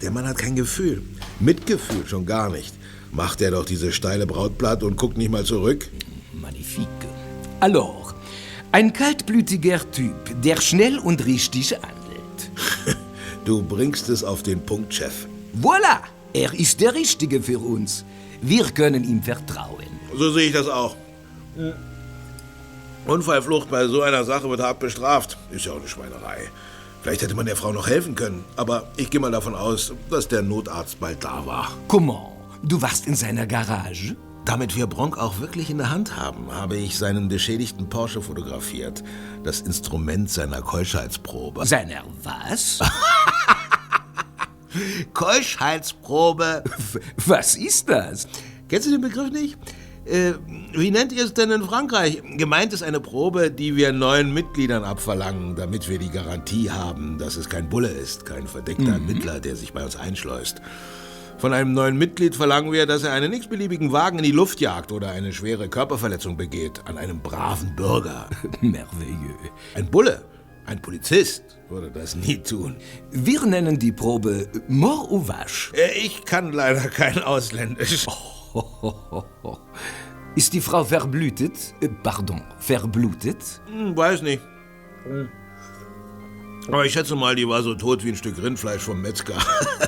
[0.00, 1.02] Der Mann hat kein Gefühl.
[1.40, 2.72] Mitgefühl schon gar nicht.
[3.10, 5.90] Macht er doch diese steile Brautblatt und guckt nicht mal zurück.
[6.32, 6.86] Magnifique.
[7.58, 8.14] Alors,
[8.70, 12.40] ein kaltblütiger Typ, der schnell und richtig handelt.
[13.44, 15.26] Du bringst es auf den Punkt, Chef.
[15.60, 15.98] Voilà,
[16.32, 18.04] er ist der Richtige für uns.
[18.40, 19.90] Wir können ihm vertrauen.
[20.16, 20.94] So sehe ich das auch.
[23.06, 25.36] Unfallflucht bei so einer Sache wird hart bestraft.
[25.50, 26.48] Ist ja auch eine Schweinerei.
[27.02, 28.44] Vielleicht hätte man der Frau noch helfen können.
[28.56, 31.72] Aber ich gehe mal davon aus, dass der Notarzt bald da war.
[31.88, 32.28] Comment?
[32.62, 34.16] Du warst in seiner Garage?
[34.44, 39.02] Damit wir Bronk auch wirklich in der Hand haben, habe ich seinen beschädigten Porsche fotografiert.
[39.44, 41.66] Das Instrument seiner Keuschheitsprobe.
[41.66, 42.80] Seiner was?
[45.14, 46.62] Keuschheitsprobe.
[47.26, 48.28] Was ist das?
[48.68, 49.58] Kennst du den Begriff nicht?
[50.10, 50.32] Äh,
[50.72, 52.20] wie nennt ihr es denn in Frankreich?
[52.36, 57.36] Gemeint ist eine Probe, die wir neuen Mitgliedern abverlangen, damit wir die Garantie haben, dass
[57.36, 59.08] es kein Bulle ist, kein verdeckter Mhm.
[59.08, 60.60] Ermittler, der sich bei uns einschleust.
[61.38, 64.92] Von einem neuen Mitglied verlangen wir, dass er einen x-beliebigen Wagen in die Luft jagt
[64.92, 68.28] oder eine schwere Körperverletzung begeht an einem braven Bürger.
[68.60, 69.38] Merveilleux.
[69.74, 70.22] Ein Bulle,
[70.66, 72.76] ein Polizist würde das nie tun.
[73.10, 75.72] Wir nennen die Probe Mort ou Vache.
[75.74, 78.06] Äh, Ich kann leider kein Ausländisch.
[80.36, 81.74] Ist die Frau verblütet?
[81.80, 83.60] Äh, Pardon, verblutet?
[83.66, 84.42] Hm, weiß nicht.
[85.04, 85.28] Hm.
[86.68, 89.38] Aber ich schätze mal, die war so tot wie ein Stück Rindfleisch vom Metzger.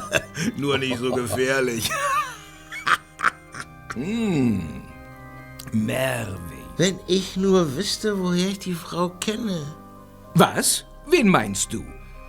[0.57, 1.91] Nur nicht so gefährlich.
[3.95, 4.83] Hm.
[5.73, 6.39] Merveille.
[6.79, 9.67] Wenn ich nur wüsste, woher ich die Frau kenne.
[10.35, 10.87] Was?
[11.07, 11.85] Wen meinst du?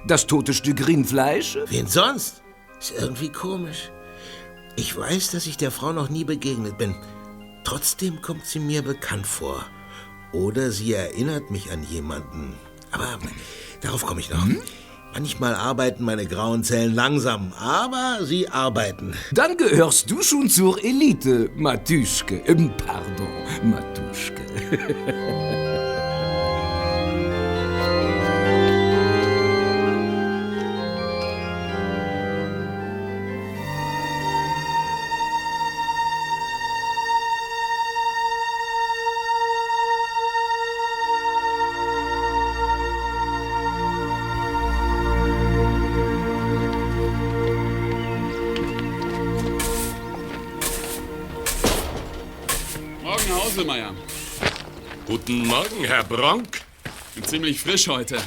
[0.05, 1.57] Das tote Stück Rindfleisch?
[1.67, 2.43] Wen sonst?
[2.79, 3.89] Ist irgendwie komisch.
[4.75, 6.95] Ich weiß, dass ich der Frau noch nie begegnet bin.
[7.63, 9.65] Trotzdem kommt sie mir bekannt vor.
[10.31, 12.55] Oder sie erinnert mich an jemanden.
[12.91, 13.19] Aber
[13.81, 14.45] darauf komme ich noch.
[15.13, 19.13] Manchmal arbeiten meine grauen Zellen langsam, aber sie arbeiten.
[19.31, 22.41] Dann gehörst du schon zur Elite, Matuschke.
[22.47, 23.27] Ähm, pardon,
[23.63, 24.41] Matuschke.
[53.63, 53.93] Mittelmeier.
[55.05, 56.61] Guten Morgen, Herr Bronk.
[57.25, 58.17] Ziemlich frisch heute,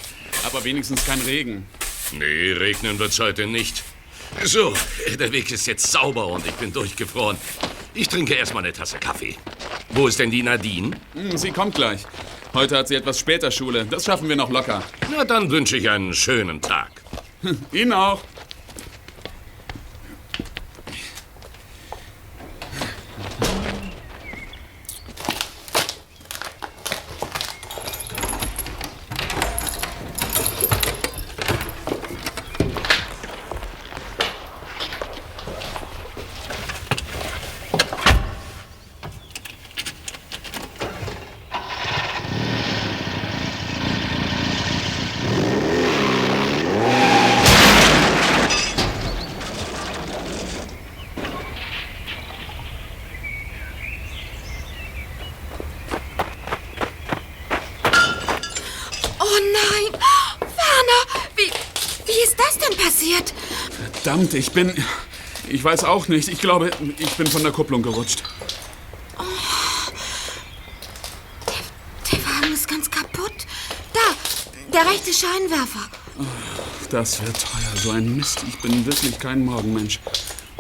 [0.47, 1.67] aber wenigstens kein Regen.
[2.13, 3.83] Nee, regnen wird's heute nicht.
[4.45, 4.73] So,
[5.19, 7.37] der Weg ist jetzt sauber und ich bin durchgefroren.
[7.95, 9.37] Ich trinke erstmal eine Tasse Kaffee.
[9.91, 10.97] Wo ist denn die Nadine?
[11.15, 12.03] Hm, Sie kommt gleich.
[12.55, 13.85] Heute hat sie etwas später Schule.
[13.85, 14.83] Das schaffen wir noch locker.
[15.11, 17.03] Na, dann wünsche ich einen schönen Tag.
[17.73, 18.23] Ihnen auch.
[59.29, 60.01] Oh nein!
[60.41, 61.51] Werner, wie,
[62.07, 63.33] wie ist das denn passiert?
[64.37, 64.73] Verdammt, ich bin.
[65.49, 66.29] Ich weiß auch nicht.
[66.29, 68.23] Ich glaube, ich bin von der Kupplung gerutscht.
[72.13, 73.33] Der Wagen ist ganz kaputt.
[73.93, 75.89] Da, der rechte Scheinwerfer.
[76.91, 78.45] Das wird teuer, so ein Mist.
[78.49, 80.01] Ich bin wirklich kein Morgenmensch.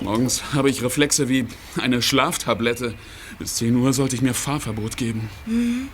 [0.00, 1.46] Morgens habe ich Reflexe wie
[1.80, 2.94] eine Schlaftablette.
[3.38, 5.30] Bis 10 Uhr sollte ich mir Fahrverbot geben.
[5.46, 5.88] Mhm.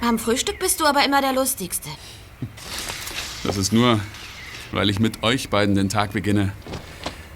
[0.00, 1.88] Am Frühstück bist du aber immer der Lustigste.
[3.42, 4.00] Das ist nur,
[4.70, 6.52] weil ich mit euch beiden den Tag beginne.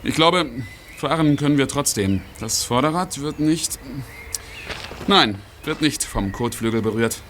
[0.05, 0.51] Ich glaube,
[0.97, 2.23] fahren können wir trotzdem.
[2.41, 3.79] Das Vorderrad wird nicht.
[5.07, 7.23] Nein, wird nicht vom Kotflügel berührt.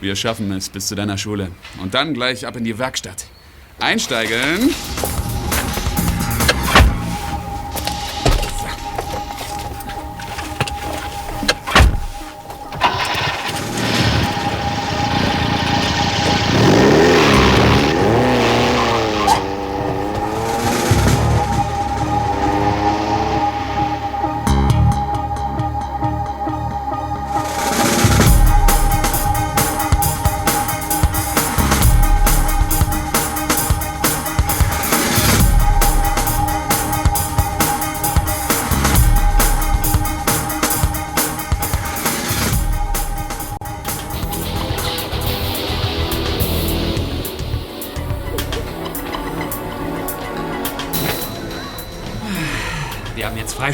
[0.00, 1.50] Wir schaffen es bis zu deiner Schule.
[1.80, 3.26] Und dann gleich ab in die Werkstatt.
[3.80, 4.72] Einsteigen.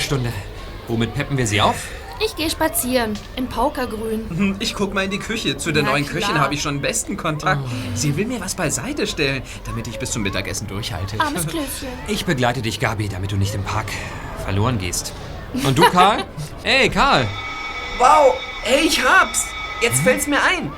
[0.08, 0.32] Freistunde.
[0.88, 1.88] Womit peppen wir sie auf?
[2.24, 3.12] Ich gehe spazieren.
[3.36, 4.56] Im Paukergrün.
[4.58, 5.58] Ich guck mal in die Küche.
[5.58, 6.20] Zu der Na neuen klar.
[6.20, 7.60] Köchin habe ich schon den besten Kontakt.
[7.94, 11.20] Sie will mir was beiseite stellen, damit ich bis zum Mittagessen durchhalte.
[11.20, 11.88] Armes Klößchen.
[12.08, 13.86] Ich begleite dich, Gabi, damit du nicht im Park
[14.44, 15.12] verloren gehst.
[15.52, 16.24] Und du, Karl?
[16.64, 17.28] Ey, Karl!
[17.98, 19.44] Wow, ey, ich hab's.
[19.82, 20.72] Jetzt fällt's mir ein.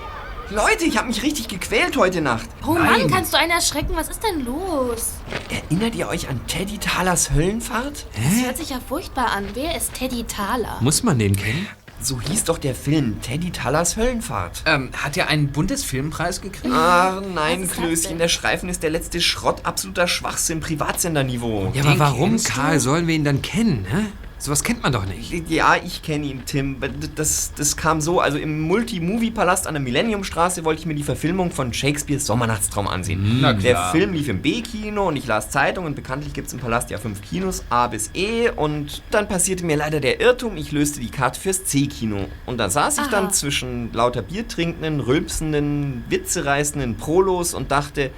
[0.51, 2.49] Leute, ich hab mich richtig gequält heute Nacht.
[2.67, 3.95] Oh Mann, kannst du einen erschrecken?
[3.95, 5.13] Was ist denn los?
[5.49, 8.07] Erinnert ihr euch an Teddy Thalers Höllenfahrt?
[8.17, 9.45] Das hört sich ja furchtbar an.
[9.55, 10.79] Wer ist Teddy Thaler?
[10.81, 11.69] Muss man den kennen?
[12.03, 14.63] So hieß doch der Film Teddy Thalers Höllenfahrt.
[14.67, 16.75] Ähm, hat er einen Bundesfilmpreis gekriegt?
[16.75, 21.71] Ach nein, Klößchen, der Streifen ist der letzte Schrott, absoluter Schwachsinn, Privatsenderniveau.
[21.75, 24.07] Ja, aber warum, Karl, sollen wir ihn dann kennen, hä?
[24.43, 25.51] Sowas kennt man doch nicht.
[25.51, 26.79] Ja, ich kenne ihn, Tim.
[27.15, 31.51] Das, das kam so, also im Multi-Movie-Palast an der Millenniumstraße wollte ich mir die Verfilmung
[31.51, 33.41] von Shakespeares Sommernachtstraum ansehen.
[33.43, 33.93] Na Der klar.
[33.93, 35.95] Film lief im B-Kino und ich las Zeitungen.
[35.95, 38.49] Bekanntlich gibt es im Palast ja fünf Kinos, A bis E.
[38.49, 42.25] Und dann passierte mir leider der Irrtum, ich löste die Karte fürs C-Kino.
[42.47, 43.11] Und da saß ich Aha.
[43.11, 48.11] dann zwischen lauter biertrinkenden, rülpsenden, witzereißenden Prolos und dachte,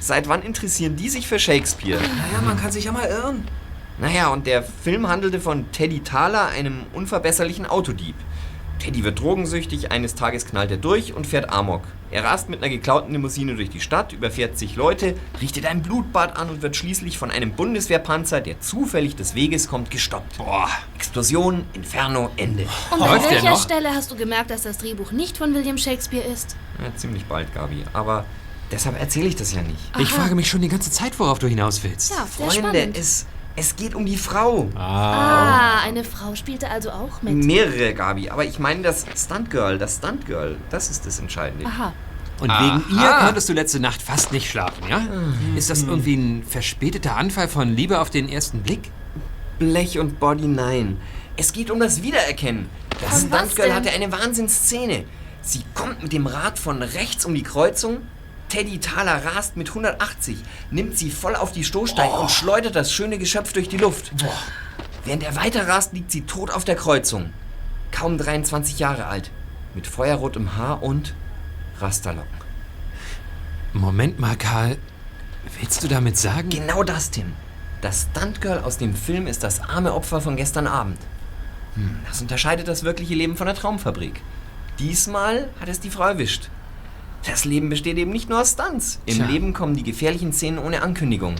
[0.00, 2.00] seit wann interessieren die sich für Shakespeare?
[2.00, 3.44] Naja, man kann sich ja mal irren.
[4.00, 8.14] Naja, und der Film handelte von Teddy Thaler, einem unverbesserlichen Autodieb.
[8.78, 11.82] Teddy wird drogensüchtig, eines Tages knallt er durch und fährt Amok.
[12.10, 16.38] Er rast mit einer geklauten Limousine durch die Stadt, überfährt zig Leute, richtet ein Blutbad
[16.38, 20.38] an und wird schließlich von einem Bundeswehrpanzer, der zufällig des Weges kommt, gestoppt.
[20.38, 20.68] Boah.
[20.94, 22.66] Explosion, Inferno, Ende.
[22.90, 26.56] Und an welcher Stelle hast du gemerkt, dass das Drehbuch nicht von William Shakespeare ist?
[26.82, 27.82] Ja, ziemlich bald, Gabi.
[27.92, 28.24] Aber
[28.70, 29.78] deshalb erzähle ich das ja nicht.
[29.98, 32.12] Ich frage mich schon die ganze Zeit, worauf du hinaus willst.
[32.12, 32.96] Ja, Freunde, spannend.
[32.96, 33.26] es,
[33.58, 34.68] es geht um die Frau.
[34.76, 37.34] Ah, eine Frau spielte also auch mit.
[37.34, 38.30] Mehrere, Gabi.
[38.30, 40.56] Aber ich meine das Stuntgirl, das Stuntgirl.
[40.70, 41.66] Das ist das Entscheidende.
[41.66, 41.92] Aha.
[42.40, 45.02] Und wegen ihr konntest du letzte Nacht fast nicht schlafen, ja?
[45.56, 48.92] Ist das irgendwie ein verspäteter Anfall von Liebe auf den ersten Blick?
[49.58, 50.98] Blech und Body, nein.
[51.36, 52.68] Es geht um das Wiedererkennen.
[53.00, 55.04] Das Stuntgirl hatte eine Wahnsinnsszene.
[55.42, 57.98] Sie kommt mit dem Rad von rechts um die Kreuzung.
[58.48, 60.38] Teddy Thaler rast mit 180,
[60.70, 64.12] nimmt sie voll auf die Stoßstange und schleudert das schöne Geschöpf durch die Luft.
[65.04, 67.32] Während er weiter rast, liegt sie tot auf der Kreuzung.
[67.92, 69.30] Kaum 23 Jahre alt.
[69.74, 71.14] Mit feuerrotem Haar und
[71.80, 72.38] Rasterlocken.
[73.72, 74.78] Moment mal, Karl.
[75.60, 76.48] Willst du damit sagen?
[76.48, 77.32] Genau das, Tim.
[77.80, 80.98] Das Stuntgirl aus dem Film ist das arme Opfer von gestern Abend.
[81.74, 84.20] Hm, das unterscheidet das wirkliche Leben von der Traumfabrik.
[84.78, 86.50] Diesmal hat es die Frau erwischt.
[87.26, 89.00] Das Leben besteht eben nicht nur aus Stunts.
[89.06, 89.26] Im Tja.
[89.26, 91.34] Leben kommen die gefährlichen Szenen ohne Ankündigung.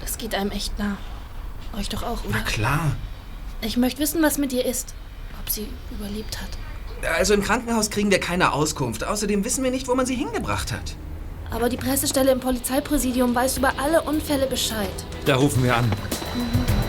[0.00, 0.96] Das geht einem echt nah.
[1.78, 2.40] Euch doch auch, oder?
[2.40, 2.92] Klar.
[3.60, 4.94] Ich möchte wissen, was mit ihr ist.
[5.42, 6.50] Ob sie überlebt hat.
[7.16, 9.04] Also im Krankenhaus kriegen wir keine Auskunft.
[9.04, 10.96] Außerdem wissen wir nicht, wo man sie hingebracht hat.
[11.50, 14.88] Aber die Pressestelle im Polizeipräsidium weiß über alle Unfälle Bescheid.
[15.26, 15.84] Da rufen wir an.
[15.84, 16.85] Uh,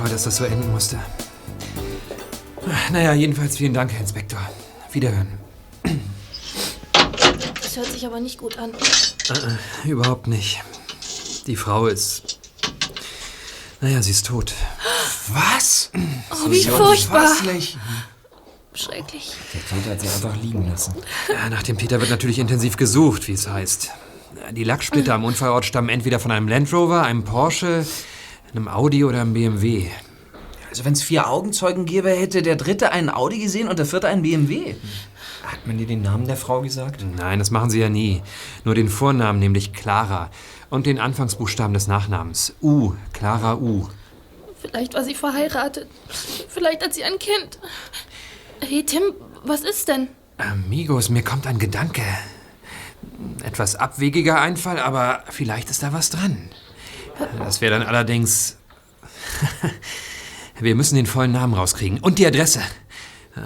[0.00, 0.98] grauenvoll, dass das so enden musste.
[2.92, 4.40] Naja, jedenfalls vielen Dank, Herr Inspektor.
[4.92, 5.38] Wiederhören.
[7.62, 8.72] Das hört sich aber nicht gut an.
[8.72, 10.60] Äh, äh, überhaupt nicht.
[11.46, 12.40] Die Frau ist.
[13.80, 14.52] Naja, sie ist tot.
[15.28, 15.90] Was?
[16.30, 17.28] Oh, wie furchtbar.
[18.74, 19.32] Schrecklich.
[19.54, 20.94] Der Täter hat sie einfach liegen lassen.
[21.32, 23.90] Ja, nach dem Täter wird natürlich intensiv gesucht, wie es heißt.
[24.52, 27.84] Die Lacksplitter am Unfallort stammen entweder von einem Land Rover, einem Porsche,
[28.54, 29.88] einem Audi oder einem BMW.
[30.68, 34.08] Also wenn es vier Augenzeugen gäbe, hätte der dritte einen Audi gesehen und der vierte
[34.08, 34.74] einen BMW.
[35.44, 37.04] Hat man dir den Namen der Frau gesagt?
[37.16, 38.22] Nein, das machen sie ja nie.
[38.64, 40.30] Nur den Vornamen, nämlich Clara.
[40.68, 42.54] Und den Anfangsbuchstaben des Nachnamens.
[42.62, 42.92] U.
[43.12, 43.88] Clara U.
[44.60, 45.88] Vielleicht war sie verheiratet.
[46.48, 47.58] Vielleicht hat sie ein Kind.
[48.60, 49.02] Hey, Tim,
[49.42, 50.08] was ist denn?
[50.36, 52.02] Amigos, mir kommt ein Gedanke.
[53.42, 56.50] Etwas abwegiger Einfall, aber vielleicht ist da was dran.
[57.38, 58.56] Das wäre dann allerdings.
[60.60, 61.98] Wir müssen den vollen Namen rauskriegen.
[62.00, 62.60] Und die Adresse.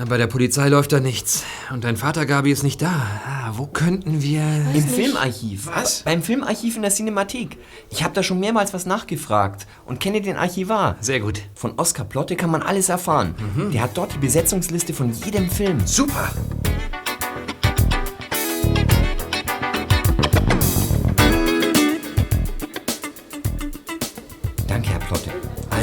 [0.09, 1.45] Bei der Polizei läuft da nichts.
[1.71, 3.07] Und dein Vater Gabi ist nicht da.
[3.27, 4.41] Ah, wo könnten wir.
[4.75, 5.67] Im Filmarchiv.
[5.67, 6.03] Was?
[6.03, 7.59] Beim Filmarchiv in der Cinemathek.
[7.91, 10.97] Ich habe da schon mehrmals was nachgefragt und kenne den Archivar.
[11.01, 11.43] Sehr gut.
[11.55, 13.35] Von Oskar Plotte kann man alles erfahren.
[13.73, 15.87] Der hat dort die Besetzungsliste von jedem Film.
[15.87, 16.33] Super.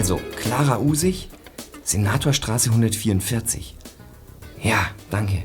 [0.02, 1.30] Also, Clara Usig,
[1.84, 3.76] Senatorstraße 144.
[4.64, 5.44] Ja, danke.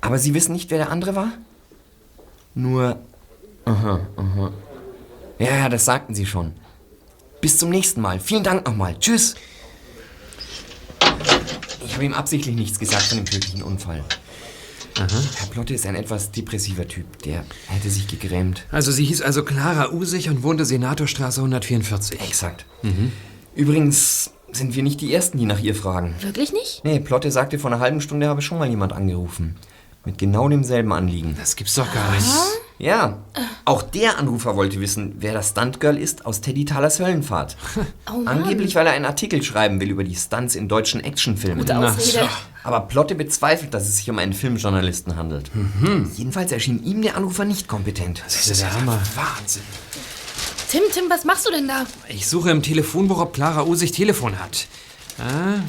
[0.00, 1.28] Aber Sie wissen nicht, wer der andere war?
[2.54, 2.98] Nur.
[3.66, 4.52] Aha, aha.
[5.38, 6.54] Ja, ja, das sagten Sie schon.
[7.42, 8.18] Bis zum nächsten Mal.
[8.18, 8.98] Vielen Dank nochmal.
[8.98, 9.34] Tschüss.
[11.84, 14.02] Ich habe ihm absichtlich nichts gesagt von dem tödlichen Unfall.
[14.96, 17.22] Herr Plotte ist ein etwas depressiver Typ.
[17.24, 18.66] Der hätte sich gegrämt.
[18.70, 22.20] Also, sie hieß also Clara Usig und wohnte Senatorstraße 144.
[22.20, 22.66] Exakt.
[22.82, 23.12] Mhm.
[23.54, 26.14] Übrigens sind wir nicht die Ersten, die nach ihr fragen.
[26.20, 26.82] Wirklich nicht?
[26.84, 29.56] Nee, Plotte sagte, vor einer halben Stunde habe schon mal jemand angerufen.
[30.04, 31.36] Mit genau demselben Anliegen.
[31.38, 32.26] Das gibt's doch gar nicht.
[32.82, 33.18] Ja.
[33.64, 37.56] Auch der Anrufer wollte wissen, wer das Stuntgirl ist aus Teddy Thalers Höllenfahrt.
[38.12, 38.26] Oh.
[38.26, 41.60] Angeblich, weil er einen Artikel schreiben will über die Stunts in deutschen Actionfilmen.
[41.60, 42.28] Gute Ausrede.
[42.64, 45.50] Aber Plotte bezweifelt, dass es sich um einen Filmjournalisten handelt.
[46.16, 48.22] Jedenfalls erschien ihm der Anrufer nicht kompetent.
[48.24, 48.98] Das ist der Hammer.
[49.14, 49.62] Wahnsinn.
[50.68, 51.86] Tim, Tim, was machst du denn da?
[52.08, 54.66] Ich suche im Telefonbuch, ob Clara Usig Telefon hat.
[55.18, 55.60] Ah.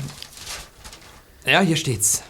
[1.49, 2.23] Ja, hier steht's.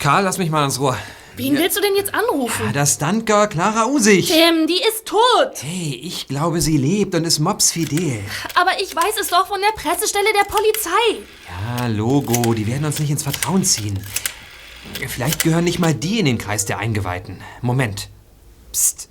[0.00, 0.96] Karl, lass mich mal ans Rohr.
[1.38, 2.72] Wen willst du denn jetzt anrufen?
[2.72, 4.26] Das Stuntgirl Clara Usig.
[4.26, 5.52] Tim, die ist tot.
[5.60, 8.20] Hey, ich glaube, sie lebt und ist mobsfidel.
[8.56, 11.22] Aber ich weiß es doch von der Pressestelle der Polizei.
[11.78, 13.98] Ja, Logo, die werden uns nicht ins Vertrauen ziehen.
[15.06, 17.40] Vielleicht gehören nicht mal die in den Kreis der Eingeweihten.
[17.62, 18.08] Moment.
[18.72, 19.07] Psst.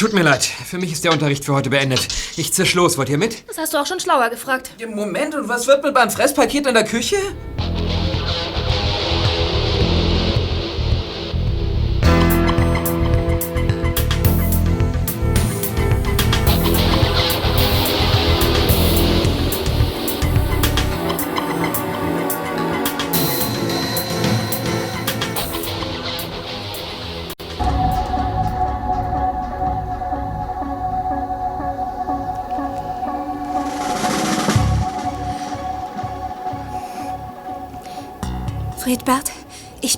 [0.00, 2.08] Tut mir leid, für mich ist der Unterricht für heute beendet.
[2.38, 3.46] Ich zisch los, wollt ihr mit?
[3.46, 4.70] Das hast du auch schon schlauer gefragt.
[4.88, 7.16] Moment, und was wird mit meinem Fresspaket in der Küche?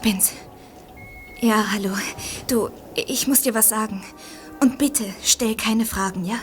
[0.02, 0.32] Bin's.
[1.40, 1.90] Ja, hallo.
[2.48, 4.02] Du, ich muss dir was sagen.
[4.60, 6.38] Und bitte, stell keine Fragen, ja?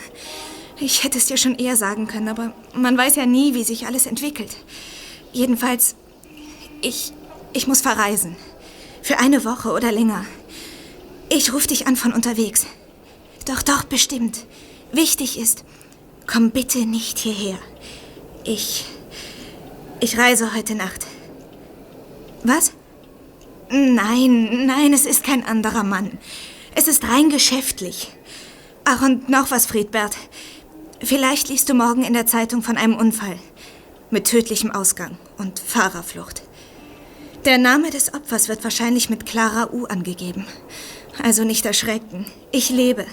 [0.80, 3.86] Ich hätte es dir schon eher sagen können, aber man weiß ja nie, wie sich
[3.86, 4.56] alles entwickelt.
[5.32, 5.96] Jedenfalls,
[6.82, 7.14] ich,
[7.54, 8.36] ich muss verreisen.
[9.02, 10.26] Für eine Woche oder länger.
[11.30, 12.66] Ich rufe dich an von unterwegs.
[13.46, 14.46] Doch, doch, bestimmt.
[14.92, 15.64] Wichtig ist,
[16.28, 17.58] komm bitte nicht hierher.
[18.44, 18.86] Ich.
[20.00, 21.06] Ich reise heute Nacht.
[22.44, 22.72] Was?
[23.72, 26.18] Nein, nein, es ist kein anderer Mann.
[26.76, 28.12] Es ist rein geschäftlich.
[28.84, 30.18] Ach, und noch was, Friedbert.
[31.02, 33.38] Vielleicht liest du morgen in der Zeitung von einem Unfall.
[34.10, 36.42] Mit tödlichem Ausgang und Fahrerflucht.
[37.46, 40.46] Der Name des Opfers wird wahrscheinlich mit Clara U angegeben.
[41.22, 42.26] Also nicht erschrecken.
[42.52, 43.06] Ich lebe.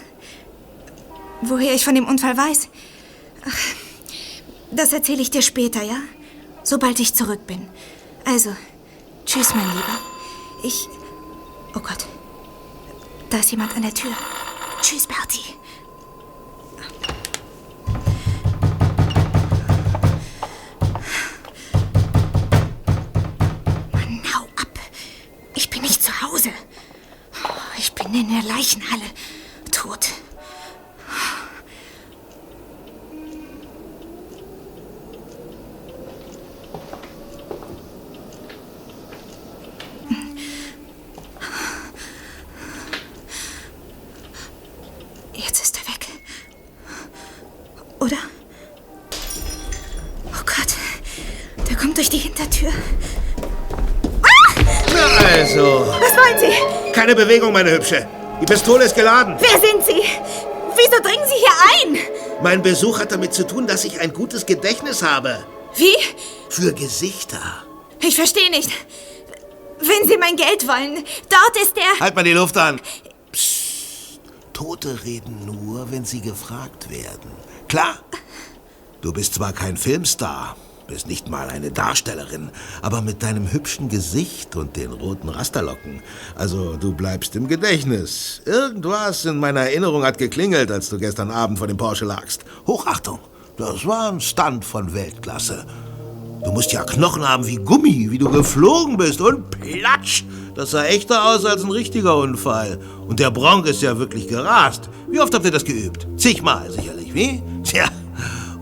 [1.42, 2.68] Woher ich von dem Unfall weiß?
[3.46, 3.58] Ach,
[4.70, 5.98] das erzähle ich dir später, ja?
[6.62, 7.68] Sobald ich zurück bin.
[8.24, 8.56] Also,
[9.26, 10.15] tschüss, mein Lieber.
[10.66, 10.88] Ich.
[11.76, 12.06] Oh Gott.
[13.30, 14.10] Da ist jemand an der Tür.
[14.82, 15.54] Tschüss, Bertie.
[23.92, 24.66] Mann, hau ab.
[25.54, 26.50] Ich bin nicht zu Hause.
[27.78, 29.04] Ich bin in der Leichenhalle.
[57.16, 58.06] Bewegung, meine Hübsche.
[58.40, 59.36] Die Pistole ist geladen.
[59.40, 60.02] Wer sind Sie?
[60.76, 61.98] Wieso dringen Sie hier ein?
[62.42, 65.44] Mein Besuch hat damit zu tun, dass ich ein gutes Gedächtnis habe.
[65.74, 65.96] Wie?
[66.48, 67.40] Für Gesichter.
[68.00, 68.70] Ich verstehe nicht.
[69.80, 71.98] Wenn Sie mein Geld wollen, dort ist der...
[72.00, 72.80] Halt mal die Luft an.
[73.32, 73.66] Psst.
[74.56, 77.30] Tote reden nur, wenn sie gefragt werden.
[77.68, 77.98] Klar.
[79.02, 80.56] Du bist zwar kein Filmstar,
[80.86, 82.50] bist nicht mal eine Darstellerin,
[82.82, 86.00] aber mit deinem hübschen Gesicht und den roten Rasterlocken.
[86.34, 88.42] Also, du bleibst im Gedächtnis.
[88.44, 92.44] Irgendwas in meiner Erinnerung hat geklingelt, als du gestern Abend vor dem Porsche lagst.
[92.66, 93.18] Hochachtung.
[93.56, 95.64] Das war ein Stunt von Weltklasse.
[96.44, 100.24] Du musst ja Knochen haben wie Gummi, wie du geflogen bist und platsch.
[100.54, 102.78] Das sah echter aus als ein richtiger Unfall.
[103.08, 104.88] Und der Bronk ist ja wirklich gerast.
[105.08, 106.06] Wie oft habt ihr das geübt?
[106.16, 107.42] Zigmal sicherlich, wie?
[107.64, 107.88] Tja,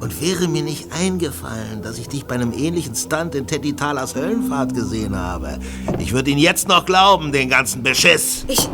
[0.00, 4.14] und wäre mir nicht eingefallen, dass ich dich bei einem ähnlichen Stunt in Teddy Talers
[4.14, 5.58] Höllenfahrt gesehen habe.
[5.98, 8.44] Ich würde ihn jetzt noch glauben, den ganzen Beschiss.
[8.48, 8.68] Ich...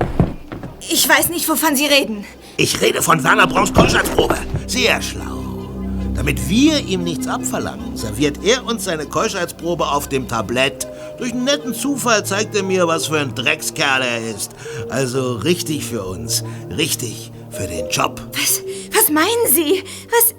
[0.88, 2.24] Ich weiß nicht, wovon Sie reden.
[2.56, 4.36] Ich rede von Werner Bronks Keuschheitsprobe.
[4.66, 5.68] Sehr schlau.
[6.14, 10.88] Damit wir ihm nichts abverlangen, serviert er uns seine Keuschheitsprobe auf dem Tablett.
[11.18, 14.52] Durch einen netten Zufall zeigt er mir, was für ein Dreckskerl er ist.
[14.88, 16.42] Also richtig für uns.
[16.76, 18.20] Richtig für den Job.
[18.32, 18.60] Was,
[18.92, 19.84] was meinen Sie?
[20.10, 20.34] Was,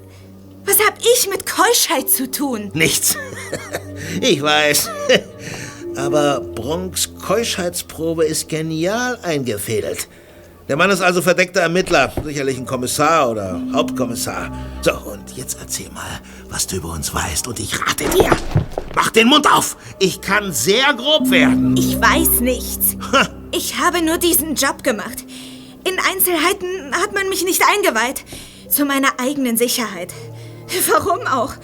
[0.64, 2.70] was hab ich mit Keuschheit zu tun?
[2.74, 3.16] Nichts.
[4.20, 4.90] ich weiß.
[5.96, 10.08] Aber Bronks Keuschheitsprobe ist genial eingefädelt.
[10.68, 14.50] Der Mann ist also verdeckter Ermittler, sicherlich ein Kommissar oder Hauptkommissar.
[14.80, 17.48] So, und jetzt erzähl mal, was du über uns weißt.
[17.48, 18.30] Und ich rate dir,
[18.94, 19.76] mach den Mund auf.
[19.98, 21.76] Ich kann sehr grob werden.
[21.76, 22.96] Ich weiß nichts.
[23.50, 25.24] Ich habe nur diesen Job gemacht.
[25.86, 28.24] In Einzelheiten hat man mich nicht eingeweiht.
[28.68, 30.14] Zu meiner eigenen Sicherheit.
[30.90, 31.54] Warum auch?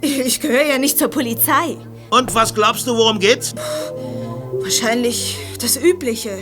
[0.00, 1.76] Ich gehöre ja nicht zur Polizei.
[2.10, 3.54] Und was glaubst du, worum geht's?
[4.60, 6.38] Wahrscheinlich das Übliche.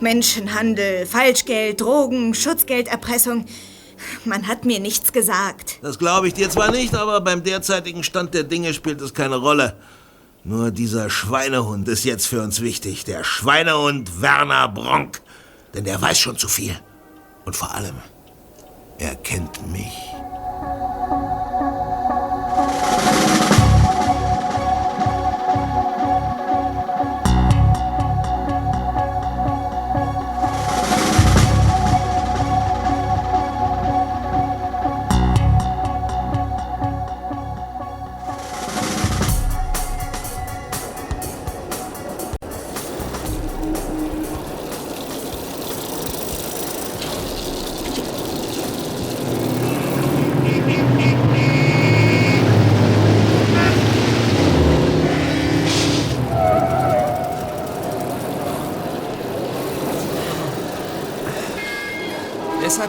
[0.00, 3.46] Menschenhandel, Falschgeld, Drogen, Schutzgelderpressung.
[4.24, 5.78] Man hat mir nichts gesagt.
[5.82, 9.36] Das glaube ich dir zwar nicht, aber beim derzeitigen Stand der Dinge spielt es keine
[9.36, 9.76] Rolle.
[10.42, 13.04] Nur dieser Schweinehund ist jetzt für uns wichtig.
[13.04, 15.22] Der Schweinehund Werner Bronk.
[15.72, 16.78] Denn der weiß schon zu viel.
[17.46, 17.96] Und vor allem,
[18.98, 19.92] er kennt mich.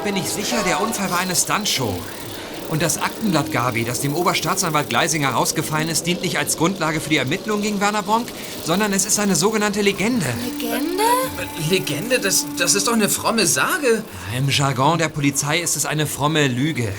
[0.06, 2.00] Bin ich sicher, der Unfall war eine Stuntshow.
[2.70, 7.10] Und das Aktenblatt Gabi, das dem Oberstaatsanwalt Gleisinger rausgefallen ist, dient nicht als Grundlage für
[7.10, 8.28] die Ermittlungen gegen Werner Bronk,
[8.64, 10.28] sondern es ist eine sogenannte Legende.
[10.60, 11.04] Legende?
[11.72, 14.04] Legende, das, das ist doch eine fromme Sage.
[14.38, 16.94] Im Jargon der Polizei ist es eine fromme Lüge.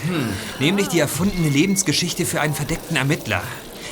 [0.58, 3.42] Nämlich die erfundene Lebensgeschichte für einen verdeckten Ermittler,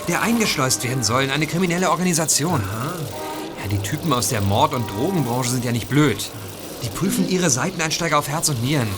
[0.08, 2.62] der eingeschleust werden soll in eine kriminelle Organisation.
[3.62, 6.18] Ja, die Typen aus der Mord- und Drogenbranche sind ja nicht blöd.
[6.84, 8.88] Die prüfen ihre Seiteneinsteiger auf Herz und Nieren.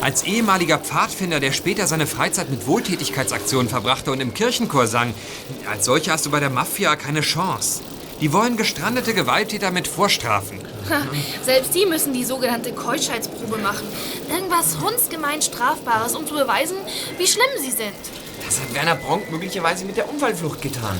[0.00, 5.12] Als ehemaliger Pfadfinder, der später seine Freizeit mit Wohltätigkeitsaktionen verbrachte und im Kirchenchor sang,
[5.70, 7.82] als solcher hast du bei der Mafia keine Chance.
[8.22, 10.58] Die wollen gestrandete Gewalttäter mit Vorstrafen.
[10.88, 11.02] Ha,
[11.42, 13.86] Selbst die müssen die sogenannte Keuschheitsprobe machen.
[14.30, 16.76] Irgendwas hundsgemein Strafbares, um zu beweisen,
[17.18, 17.92] wie schlimm sie sind.
[18.44, 20.98] Das hat Werner Bronk möglicherweise mit der Unfallflucht getan.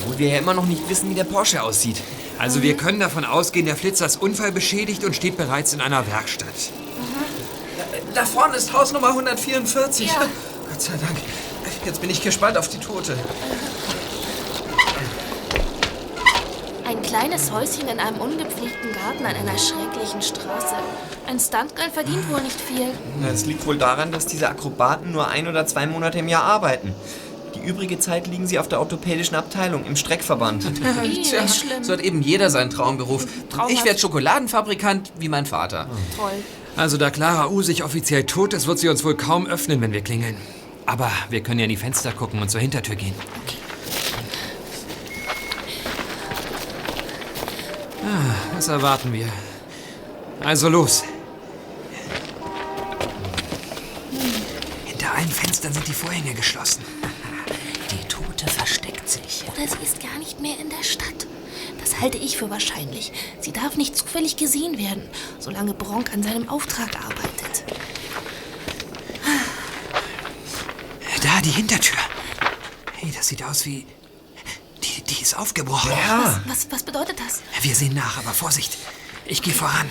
[0.00, 1.96] Obwohl wir ja immer noch nicht wissen, wie der Porsche aussieht.
[2.38, 6.48] Also wir können davon ausgehen, der Flitzer ist unfallbeschädigt und steht bereits in einer Werkstatt.
[8.14, 10.08] Da vorne ist Haus Nummer 144.
[10.68, 11.16] Gott sei Dank.
[11.84, 13.16] Jetzt bin ich gespannt auf die Tote.
[16.86, 20.76] Ein kleines Häuschen in einem ungepflegten Garten an einer schrecklichen Straße.
[21.26, 22.88] Ein Stuntgirl verdient wohl nicht viel.
[23.22, 26.94] Das liegt wohl daran, dass diese Akrobaten nur ein oder zwei Monate im Jahr arbeiten.
[27.54, 30.64] Die übrige Zeit liegen sie auf der orthopädischen Abteilung im Streckverband.
[31.22, 31.46] Tja,
[31.82, 33.26] so hat eben jeder seinen Traumberuf.
[33.68, 35.88] Ich werde Schokoladenfabrikant wie mein Vater.
[36.16, 36.32] Toll.
[36.76, 39.92] Also da Clara U sich offiziell tot ist, wird sie uns wohl kaum öffnen, wenn
[39.92, 40.36] wir klingeln.
[40.86, 43.14] Aber wir können ja in die Fenster gucken und zur Hintertür gehen.
[48.04, 49.28] Ah, was erwarten wir?
[50.40, 51.04] Also los.
[54.84, 56.82] Hinter allen Fenstern sind die Vorhänge geschlossen.
[59.56, 61.26] Oder sie ist gar nicht mehr in der Stadt.
[61.80, 63.12] Das halte ich für wahrscheinlich.
[63.40, 67.64] Sie darf nicht zufällig gesehen werden, solange Bronk an seinem Auftrag arbeitet.
[71.22, 71.96] Da, die Hintertür.
[72.96, 73.86] Hey, das sieht aus wie...
[74.82, 75.90] Die, die ist aufgebrochen.
[75.90, 77.40] Was, was, was bedeutet das?
[77.62, 78.76] Wir sehen nach, aber Vorsicht.
[79.24, 79.88] Ich gehe voran.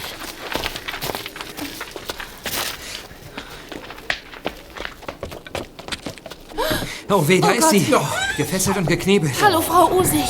[7.09, 7.69] Oh weh, da Oh ist Gott.
[7.71, 7.95] sie.
[8.37, 9.35] Gefesselt und geknebelt.
[9.41, 10.23] Hallo, Frau Usig.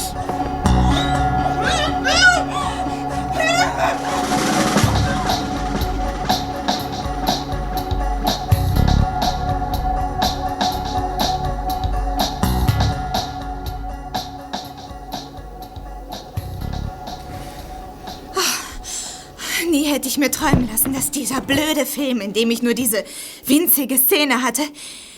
[19.69, 23.03] Nie hätte ich mir träumen lassen, dass dieser blöde Film, in dem ich nur diese
[23.45, 24.61] winzige Szene hatte,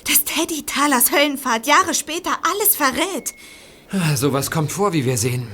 [0.07, 3.33] dass Teddy Talers Höllenfahrt Jahre später alles verrät.
[3.91, 5.47] Ah, Sowas kommt vor, wie wir sehen.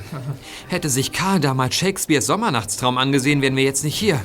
[0.67, 4.21] Hätte sich Karl damals Shakespeares Sommernachtstraum angesehen, wären wir jetzt nicht hier.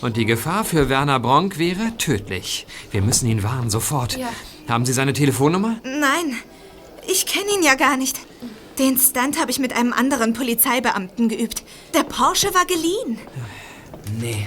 [0.00, 2.66] Und die Gefahr für Werner Bronk wäre tödlich.
[2.90, 4.16] Wir müssen ihn warnen, sofort.
[4.16, 4.28] Ja.
[4.68, 5.76] Haben Sie seine Telefonnummer?
[5.84, 6.36] Nein,
[7.08, 8.18] ich kenne ihn ja gar nicht.
[8.78, 11.62] Den Stunt habe ich mit einem anderen Polizeibeamten geübt.
[11.94, 13.18] Der Porsche war geliehen.
[14.20, 14.46] Nee.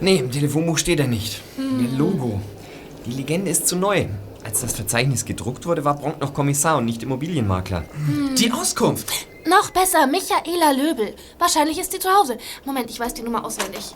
[0.00, 1.40] Nee, im Telefonbuch steht er nicht.
[1.56, 2.40] Der Logo.
[3.06, 4.06] Die Legende ist zu neu.
[4.44, 7.84] Als das Verzeichnis gedruckt wurde, war Bronk noch Kommissar und nicht Immobilienmakler.
[8.38, 9.12] Die Auskunft.
[9.46, 11.14] Noch besser, Michaela Löbel.
[11.38, 12.38] Wahrscheinlich ist sie zu Hause.
[12.64, 13.94] Moment, ich weiß die Nummer auswendig.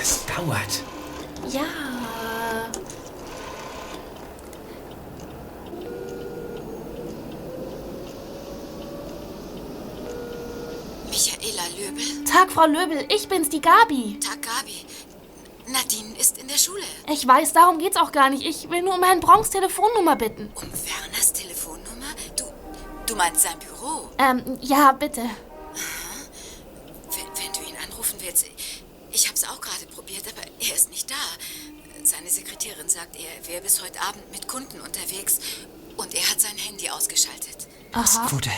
[0.00, 0.82] Es dauert.
[1.52, 1.60] Ja.
[11.14, 12.24] Michaela Löbel?
[12.24, 14.18] Tag, Frau Löbel, ich bin's, die Gabi.
[14.18, 14.84] Tag, Gabi.
[15.68, 16.82] Nadine ist in der Schule.
[17.08, 18.44] Ich weiß, darum geht's auch gar nicht.
[18.44, 20.50] Ich will nur um Herrn Bronks Telefonnummer bitten.
[20.56, 22.10] Um Werners Telefonnummer?
[22.36, 22.44] Du,
[23.06, 24.10] du meinst sein Büro?
[24.18, 25.22] Ähm, ja, bitte.
[27.10, 28.46] Wenn, wenn du ihn anrufen willst.
[29.12, 31.14] Ich hab's auch gerade probiert, aber er ist nicht da.
[32.02, 35.38] Seine Sekretärin sagt, er wäre bis heute Abend mit Kunden unterwegs
[35.96, 37.68] und er hat sein Handy ausgeschaltet.
[37.92, 38.26] Aha.
[38.26, 38.50] Quote.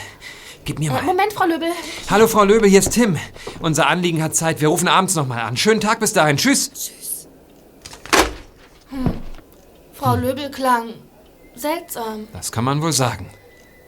[0.66, 1.02] Gib mir Äh, mal.
[1.02, 1.70] Moment, Frau Löbel.
[2.10, 3.16] Hallo, Frau Löbel, hier ist Tim.
[3.60, 4.60] Unser Anliegen hat Zeit.
[4.60, 5.56] Wir rufen abends nochmal an.
[5.56, 6.36] Schönen Tag bis dahin.
[6.36, 7.26] Tschüss.
[8.90, 9.12] Hm.
[9.94, 10.90] Frau Löbel klang
[11.54, 12.28] seltsam.
[12.32, 13.30] Das kann man wohl sagen.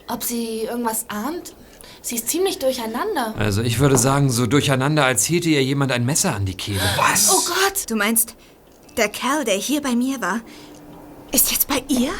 [0.07, 1.53] Ob sie irgendwas ahnt?
[2.01, 3.35] Sie ist ziemlich durcheinander.
[3.37, 6.79] Also ich würde sagen, so durcheinander, als hielte ihr jemand ein Messer an die Kehle.
[6.97, 7.29] Was?
[7.29, 7.89] Oh Gott!
[7.89, 8.35] Du meinst,
[8.95, 10.39] der Kerl, der hier bei mir war,
[11.33, 12.11] ist jetzt bei ihr?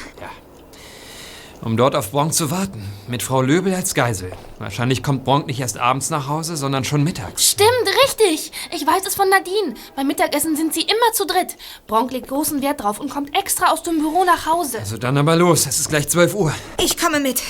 [1.61, 2.81] Um dort auf Bronk zu warten.
[3.07, 4.31] Mit Frau Löbel als Geisel.
[4.59, 7.51] Wahrscheinlich kommt Bronk nicht erst abends nach Hause, sondern schon mittags.
[7.51, 7.69] Stimmt,
[8.05, 8.51] richtig.
[8.71, 9.73] Ich weiß es von Nadine.
[9.95, 11.57] Beim Mittagessen sind sie immer zu dritt.
[11.87, 14.79] Bronk legt großen Wert drauf und kommt extra aus dem Büro nach Hause.
[14.79, 15.65] Also dann aber los.
[15.67, 16.53] Es ist gleich 12 Uhr.
[16.81, 17.41] Ich komme mit.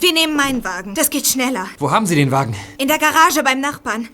[0.00, 0.94] Wir nehmen meinen Wagen.
[0.94, 1.68] Das geht schneller.
[1.78, 2.54] Wo haben Sie den Wagen?
[2.78, 4.08] In der Garage beim Nachbarn.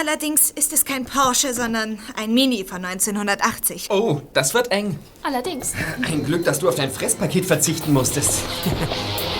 [0.00, 3.90] Allerdings ist es kein Porsche, sondern ein Mini von 1980.
[3.90, 4.98] Oh, das wird eng.
[5.22, 5.72] Allerdings.
[6.02, 8.40] Ein Glück, dass du auf dein Fresspaket verzichten musstest.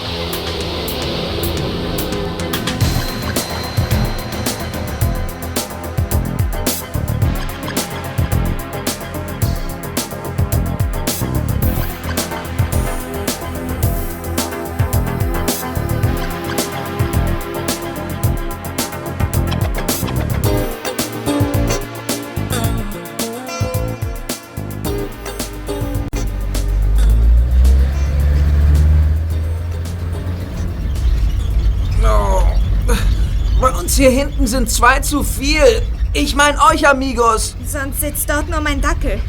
[33.94, 35.80] Uns hier hinten sind zwei zu viel.
[36.12, 37.54] Ich mein euch, Amigos.
[37.64, 39.20] Sonst sitzt dort nur mein Dackel.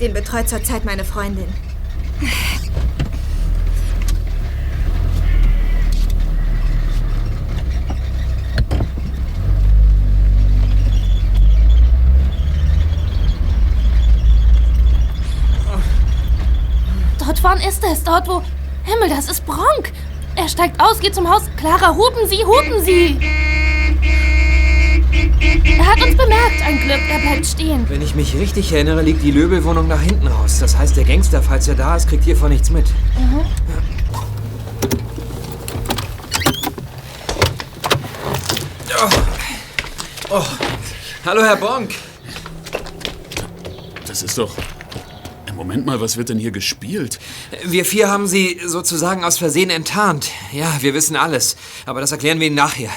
[0.00, 1.48] Den betreut zurzeit meine Freundin.
[17.18, 18.04] Dort vorne ist es.
[18.04, 18.44] Dort, wo...
[18.84, 19.92] Himmel, das ist Bronk.
[20.36, 21.42] Er steigt aus, geht zum Haus.
[21.56, 23.18] Clara, hupen Sie, hupen Sie.
[25.78, 26.62] Er hat uns bemerkt.
[26.64, 27.88] Ein Glück, er bleibt stehen.
[27.88, 30.58] Wenn ich mich richtig erinnere, liegt die Löbelwohnung nach hinten raus.
[30.58, 32.86] Das heißt, der Gangster, falls er da ist, kriegt hiervon nichts mit.
[33.18, 33.46] Mhm.
[40.28, 40.44] Oh.
[41.24, 41.94] Hallo, Herr Bonk.
[44.06, 44.54] Das ist doch.
[45.54, 47.18] Moment mal, was wird denn hier gespielt?
[47.64, 50.30] Wir vier haben sie sozusagen aus Versehen enttarnt.
[50.52, 51.56] Ja, wir wissen alles.
[51.86, 52.90] Aber das erklären wir Ihnen nachher.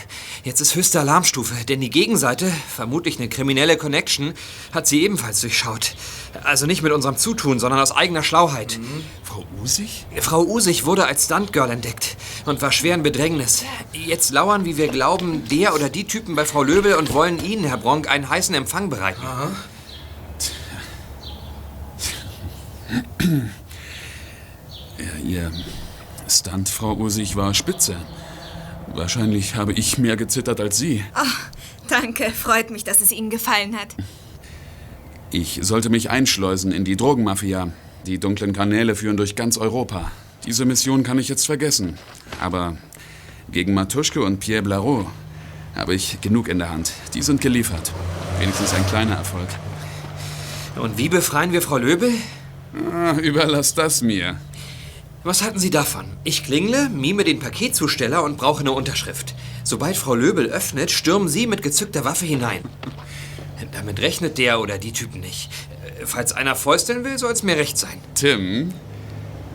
[0.49, 4.33] Jetzt ist höchste Alarmstufe, denn die Gegenseite, vermutlich eine kriminelle Connection,
[4.71, 5.93] hat sie ebenfalls durchschaut.
[6.43, 8.79] Also nicht mit unserem Zutun, sondern aus eigener Schlauheit.
[9.23, 10.07] Frau Usig?
[10.19, 13.63] Frau Usig wurde als Stuntgirl entdeckt und war schwer in Bedrängnis.
[13.93, 17.65] Jetzt lauern, wie wir glauben, der oder die Typen bei Frau Löbel und wollen Ihnen,
[17.65, 19.21] Herr Bronk, einen heißen Empfang bereiten.
[24.97, 25.51] Ja, ihr
[26.27, 27.97] Stunt, Frau Usig, war spitze.
[28.93, 31.03] Wahrscheinlich habe ich mehr gezittert als Sie.
[31.13, 31.49] Ach,
[31.87, 32.31] danke.
[32.31, 33.95] Freut mich, dass es Ihnen gefallen hat.
[35.31, 37.71] Ich sollte mich einschleusen in die Drogenmafia.
[38.05, 40.11] Die dunklen Kanäle führen durch ganz Europa.
[40.45, 41.97] Diese Mission kann ich jetzt vergessen.
[42.41, 42.77] Aber
[43.51, 45.07] gegen Matuschke und Pierre Blareau
[45.75, 46.93] habe ich genug in der Hand.
[47.13, 47.91] Die sind geliefert.
[48.39, 49.47] Wenigstens ein kleiner Erfolg.
[50.75, 52.11] Und wie befreien wir Frau Löbel?
[52.93, 54.37] Ah, überlass das mir.
[55.24, 56.05] Was halten Sie davon?
[56.24, 59.36] Ich klingle, mime den Paketzusteller und brauche eine Unterschrift.
[59.65, 62.61] Sobald Frau Löbel öffnet, stürmen Sie mit gezückter Waffe hinein.
[63.74, 65.49] Damit rechnet der oder die Typen nicht.
[65.99, 67.99] Äh, Falls einer fäusteln will, soll es mir recht sein.
[68.15, 68.74] Tim,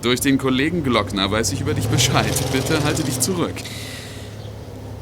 [0.03, 2.35] durch den Kollegen Glockner weiß ich über dich Bescheid.
[2.53, 3.55] Bitte halte dich zurück.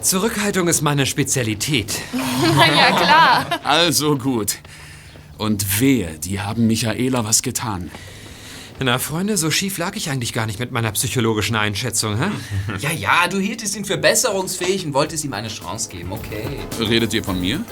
[0.01, 1.93] Zurückhaltung ist meine Spezialität.
[2.57, 3.61] ja, klar.
[3.65, 4.59] Also gut.
[5.39, 7.91] Und wehe, die haben Michaela was getan.
[8.85, 12.31] Na, Freunde, so schief lag ich eigentlich gar nicht mit meiner psychologischen Einschätzung, hä?
[12.81, 16.47] Ja, ja, du hieltest ihn für besserungsfähig und wolltest ihm eine Chance geben, okay.
[16.81, 17.65] Redet ihr von mir?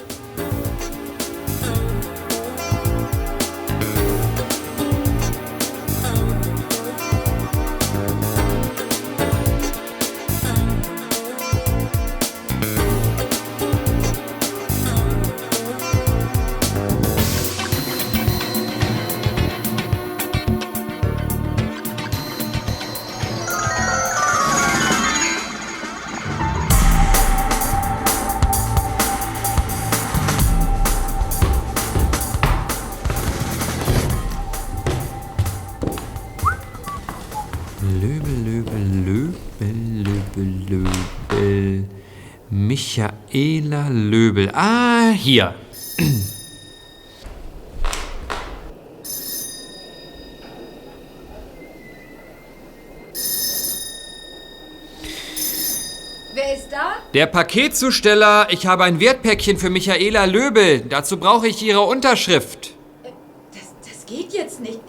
[43.71, 44.51] Michaela Löbel.
[44.53, 45.55] Ah, hier.
[56.35, 56.95] Wer ist da?
[57.15, 60.81] Der Paketzusteller, ich habe ein Wertpäckchen für Michaela Löbel.
[60.81, 62.75] Dazu brauche ich Ihre Unterschrift.
[63.53, 64.81] Das, das geht jetzt nicht.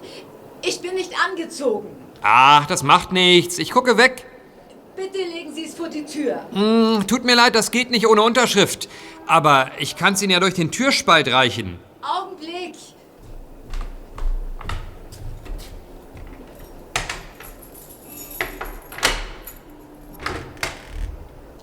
[0.63, 1.87] Ich bin nicht angezogen.
[2.23, 3.59] Ach, das macht nichts.
[3.59, 4.25] Ich gucke weg.
[4.95, 5.50] Bitte legen
[5.81, 6.45] vor die Tür.
[6.53, 8.87] Hm, tut mir leid, das geht nicht ohne Unterschrift.
[9.25, 11.79] Aber ich kann es Ihnen ja durch den Türspalt reichen.
[12.01, 12.75] Augenblick.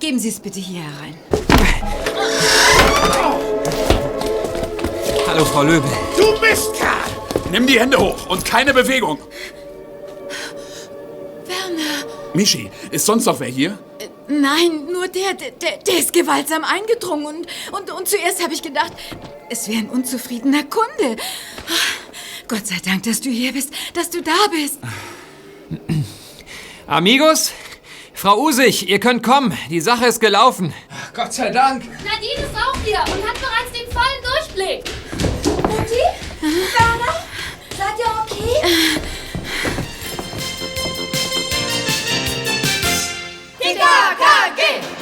[0.01, 1.19] Geben Sie es bitte hier herein.
[5.27, 5.91] Hallo, Frau Löbel.
[6.17, 6.89] Du Mistkerl!
[7.53, 9.19] Nimm die Hände hoch und keine Bewegung.
[11.47, 12.05] Werner.
[12.35, 13.79] Michi, ist sonst noch wer hier?
[14.29, 18.93] Nein, nur der, der, der ist gewaltsam eingedrungen und, und, und zuerst habe ich gedacht,
[19.49, 21.17] es wäre ein unzufriedener Kunde.
[22.47, 24.79] Gott sei Dank, dass du hier bist, dass du da bist.
[26.87, 27.53] Amigos,
[28.13, 29.57] Frau Usig, ihr könnt kommen.
[29.71, 30.75] Die Sache ist gelaufen.
[31.15, 31.85] Gott sei Dank.
[32.05, 34.85] Nadine ist auch hier und hat bereits den vollen Durchblick.
[35.63, 36.03] Mutti?
[36.41, 37.25] Werner?
[37.77, 39.01] Seid ihr okay?
[43.69, 44.98] 기가 가기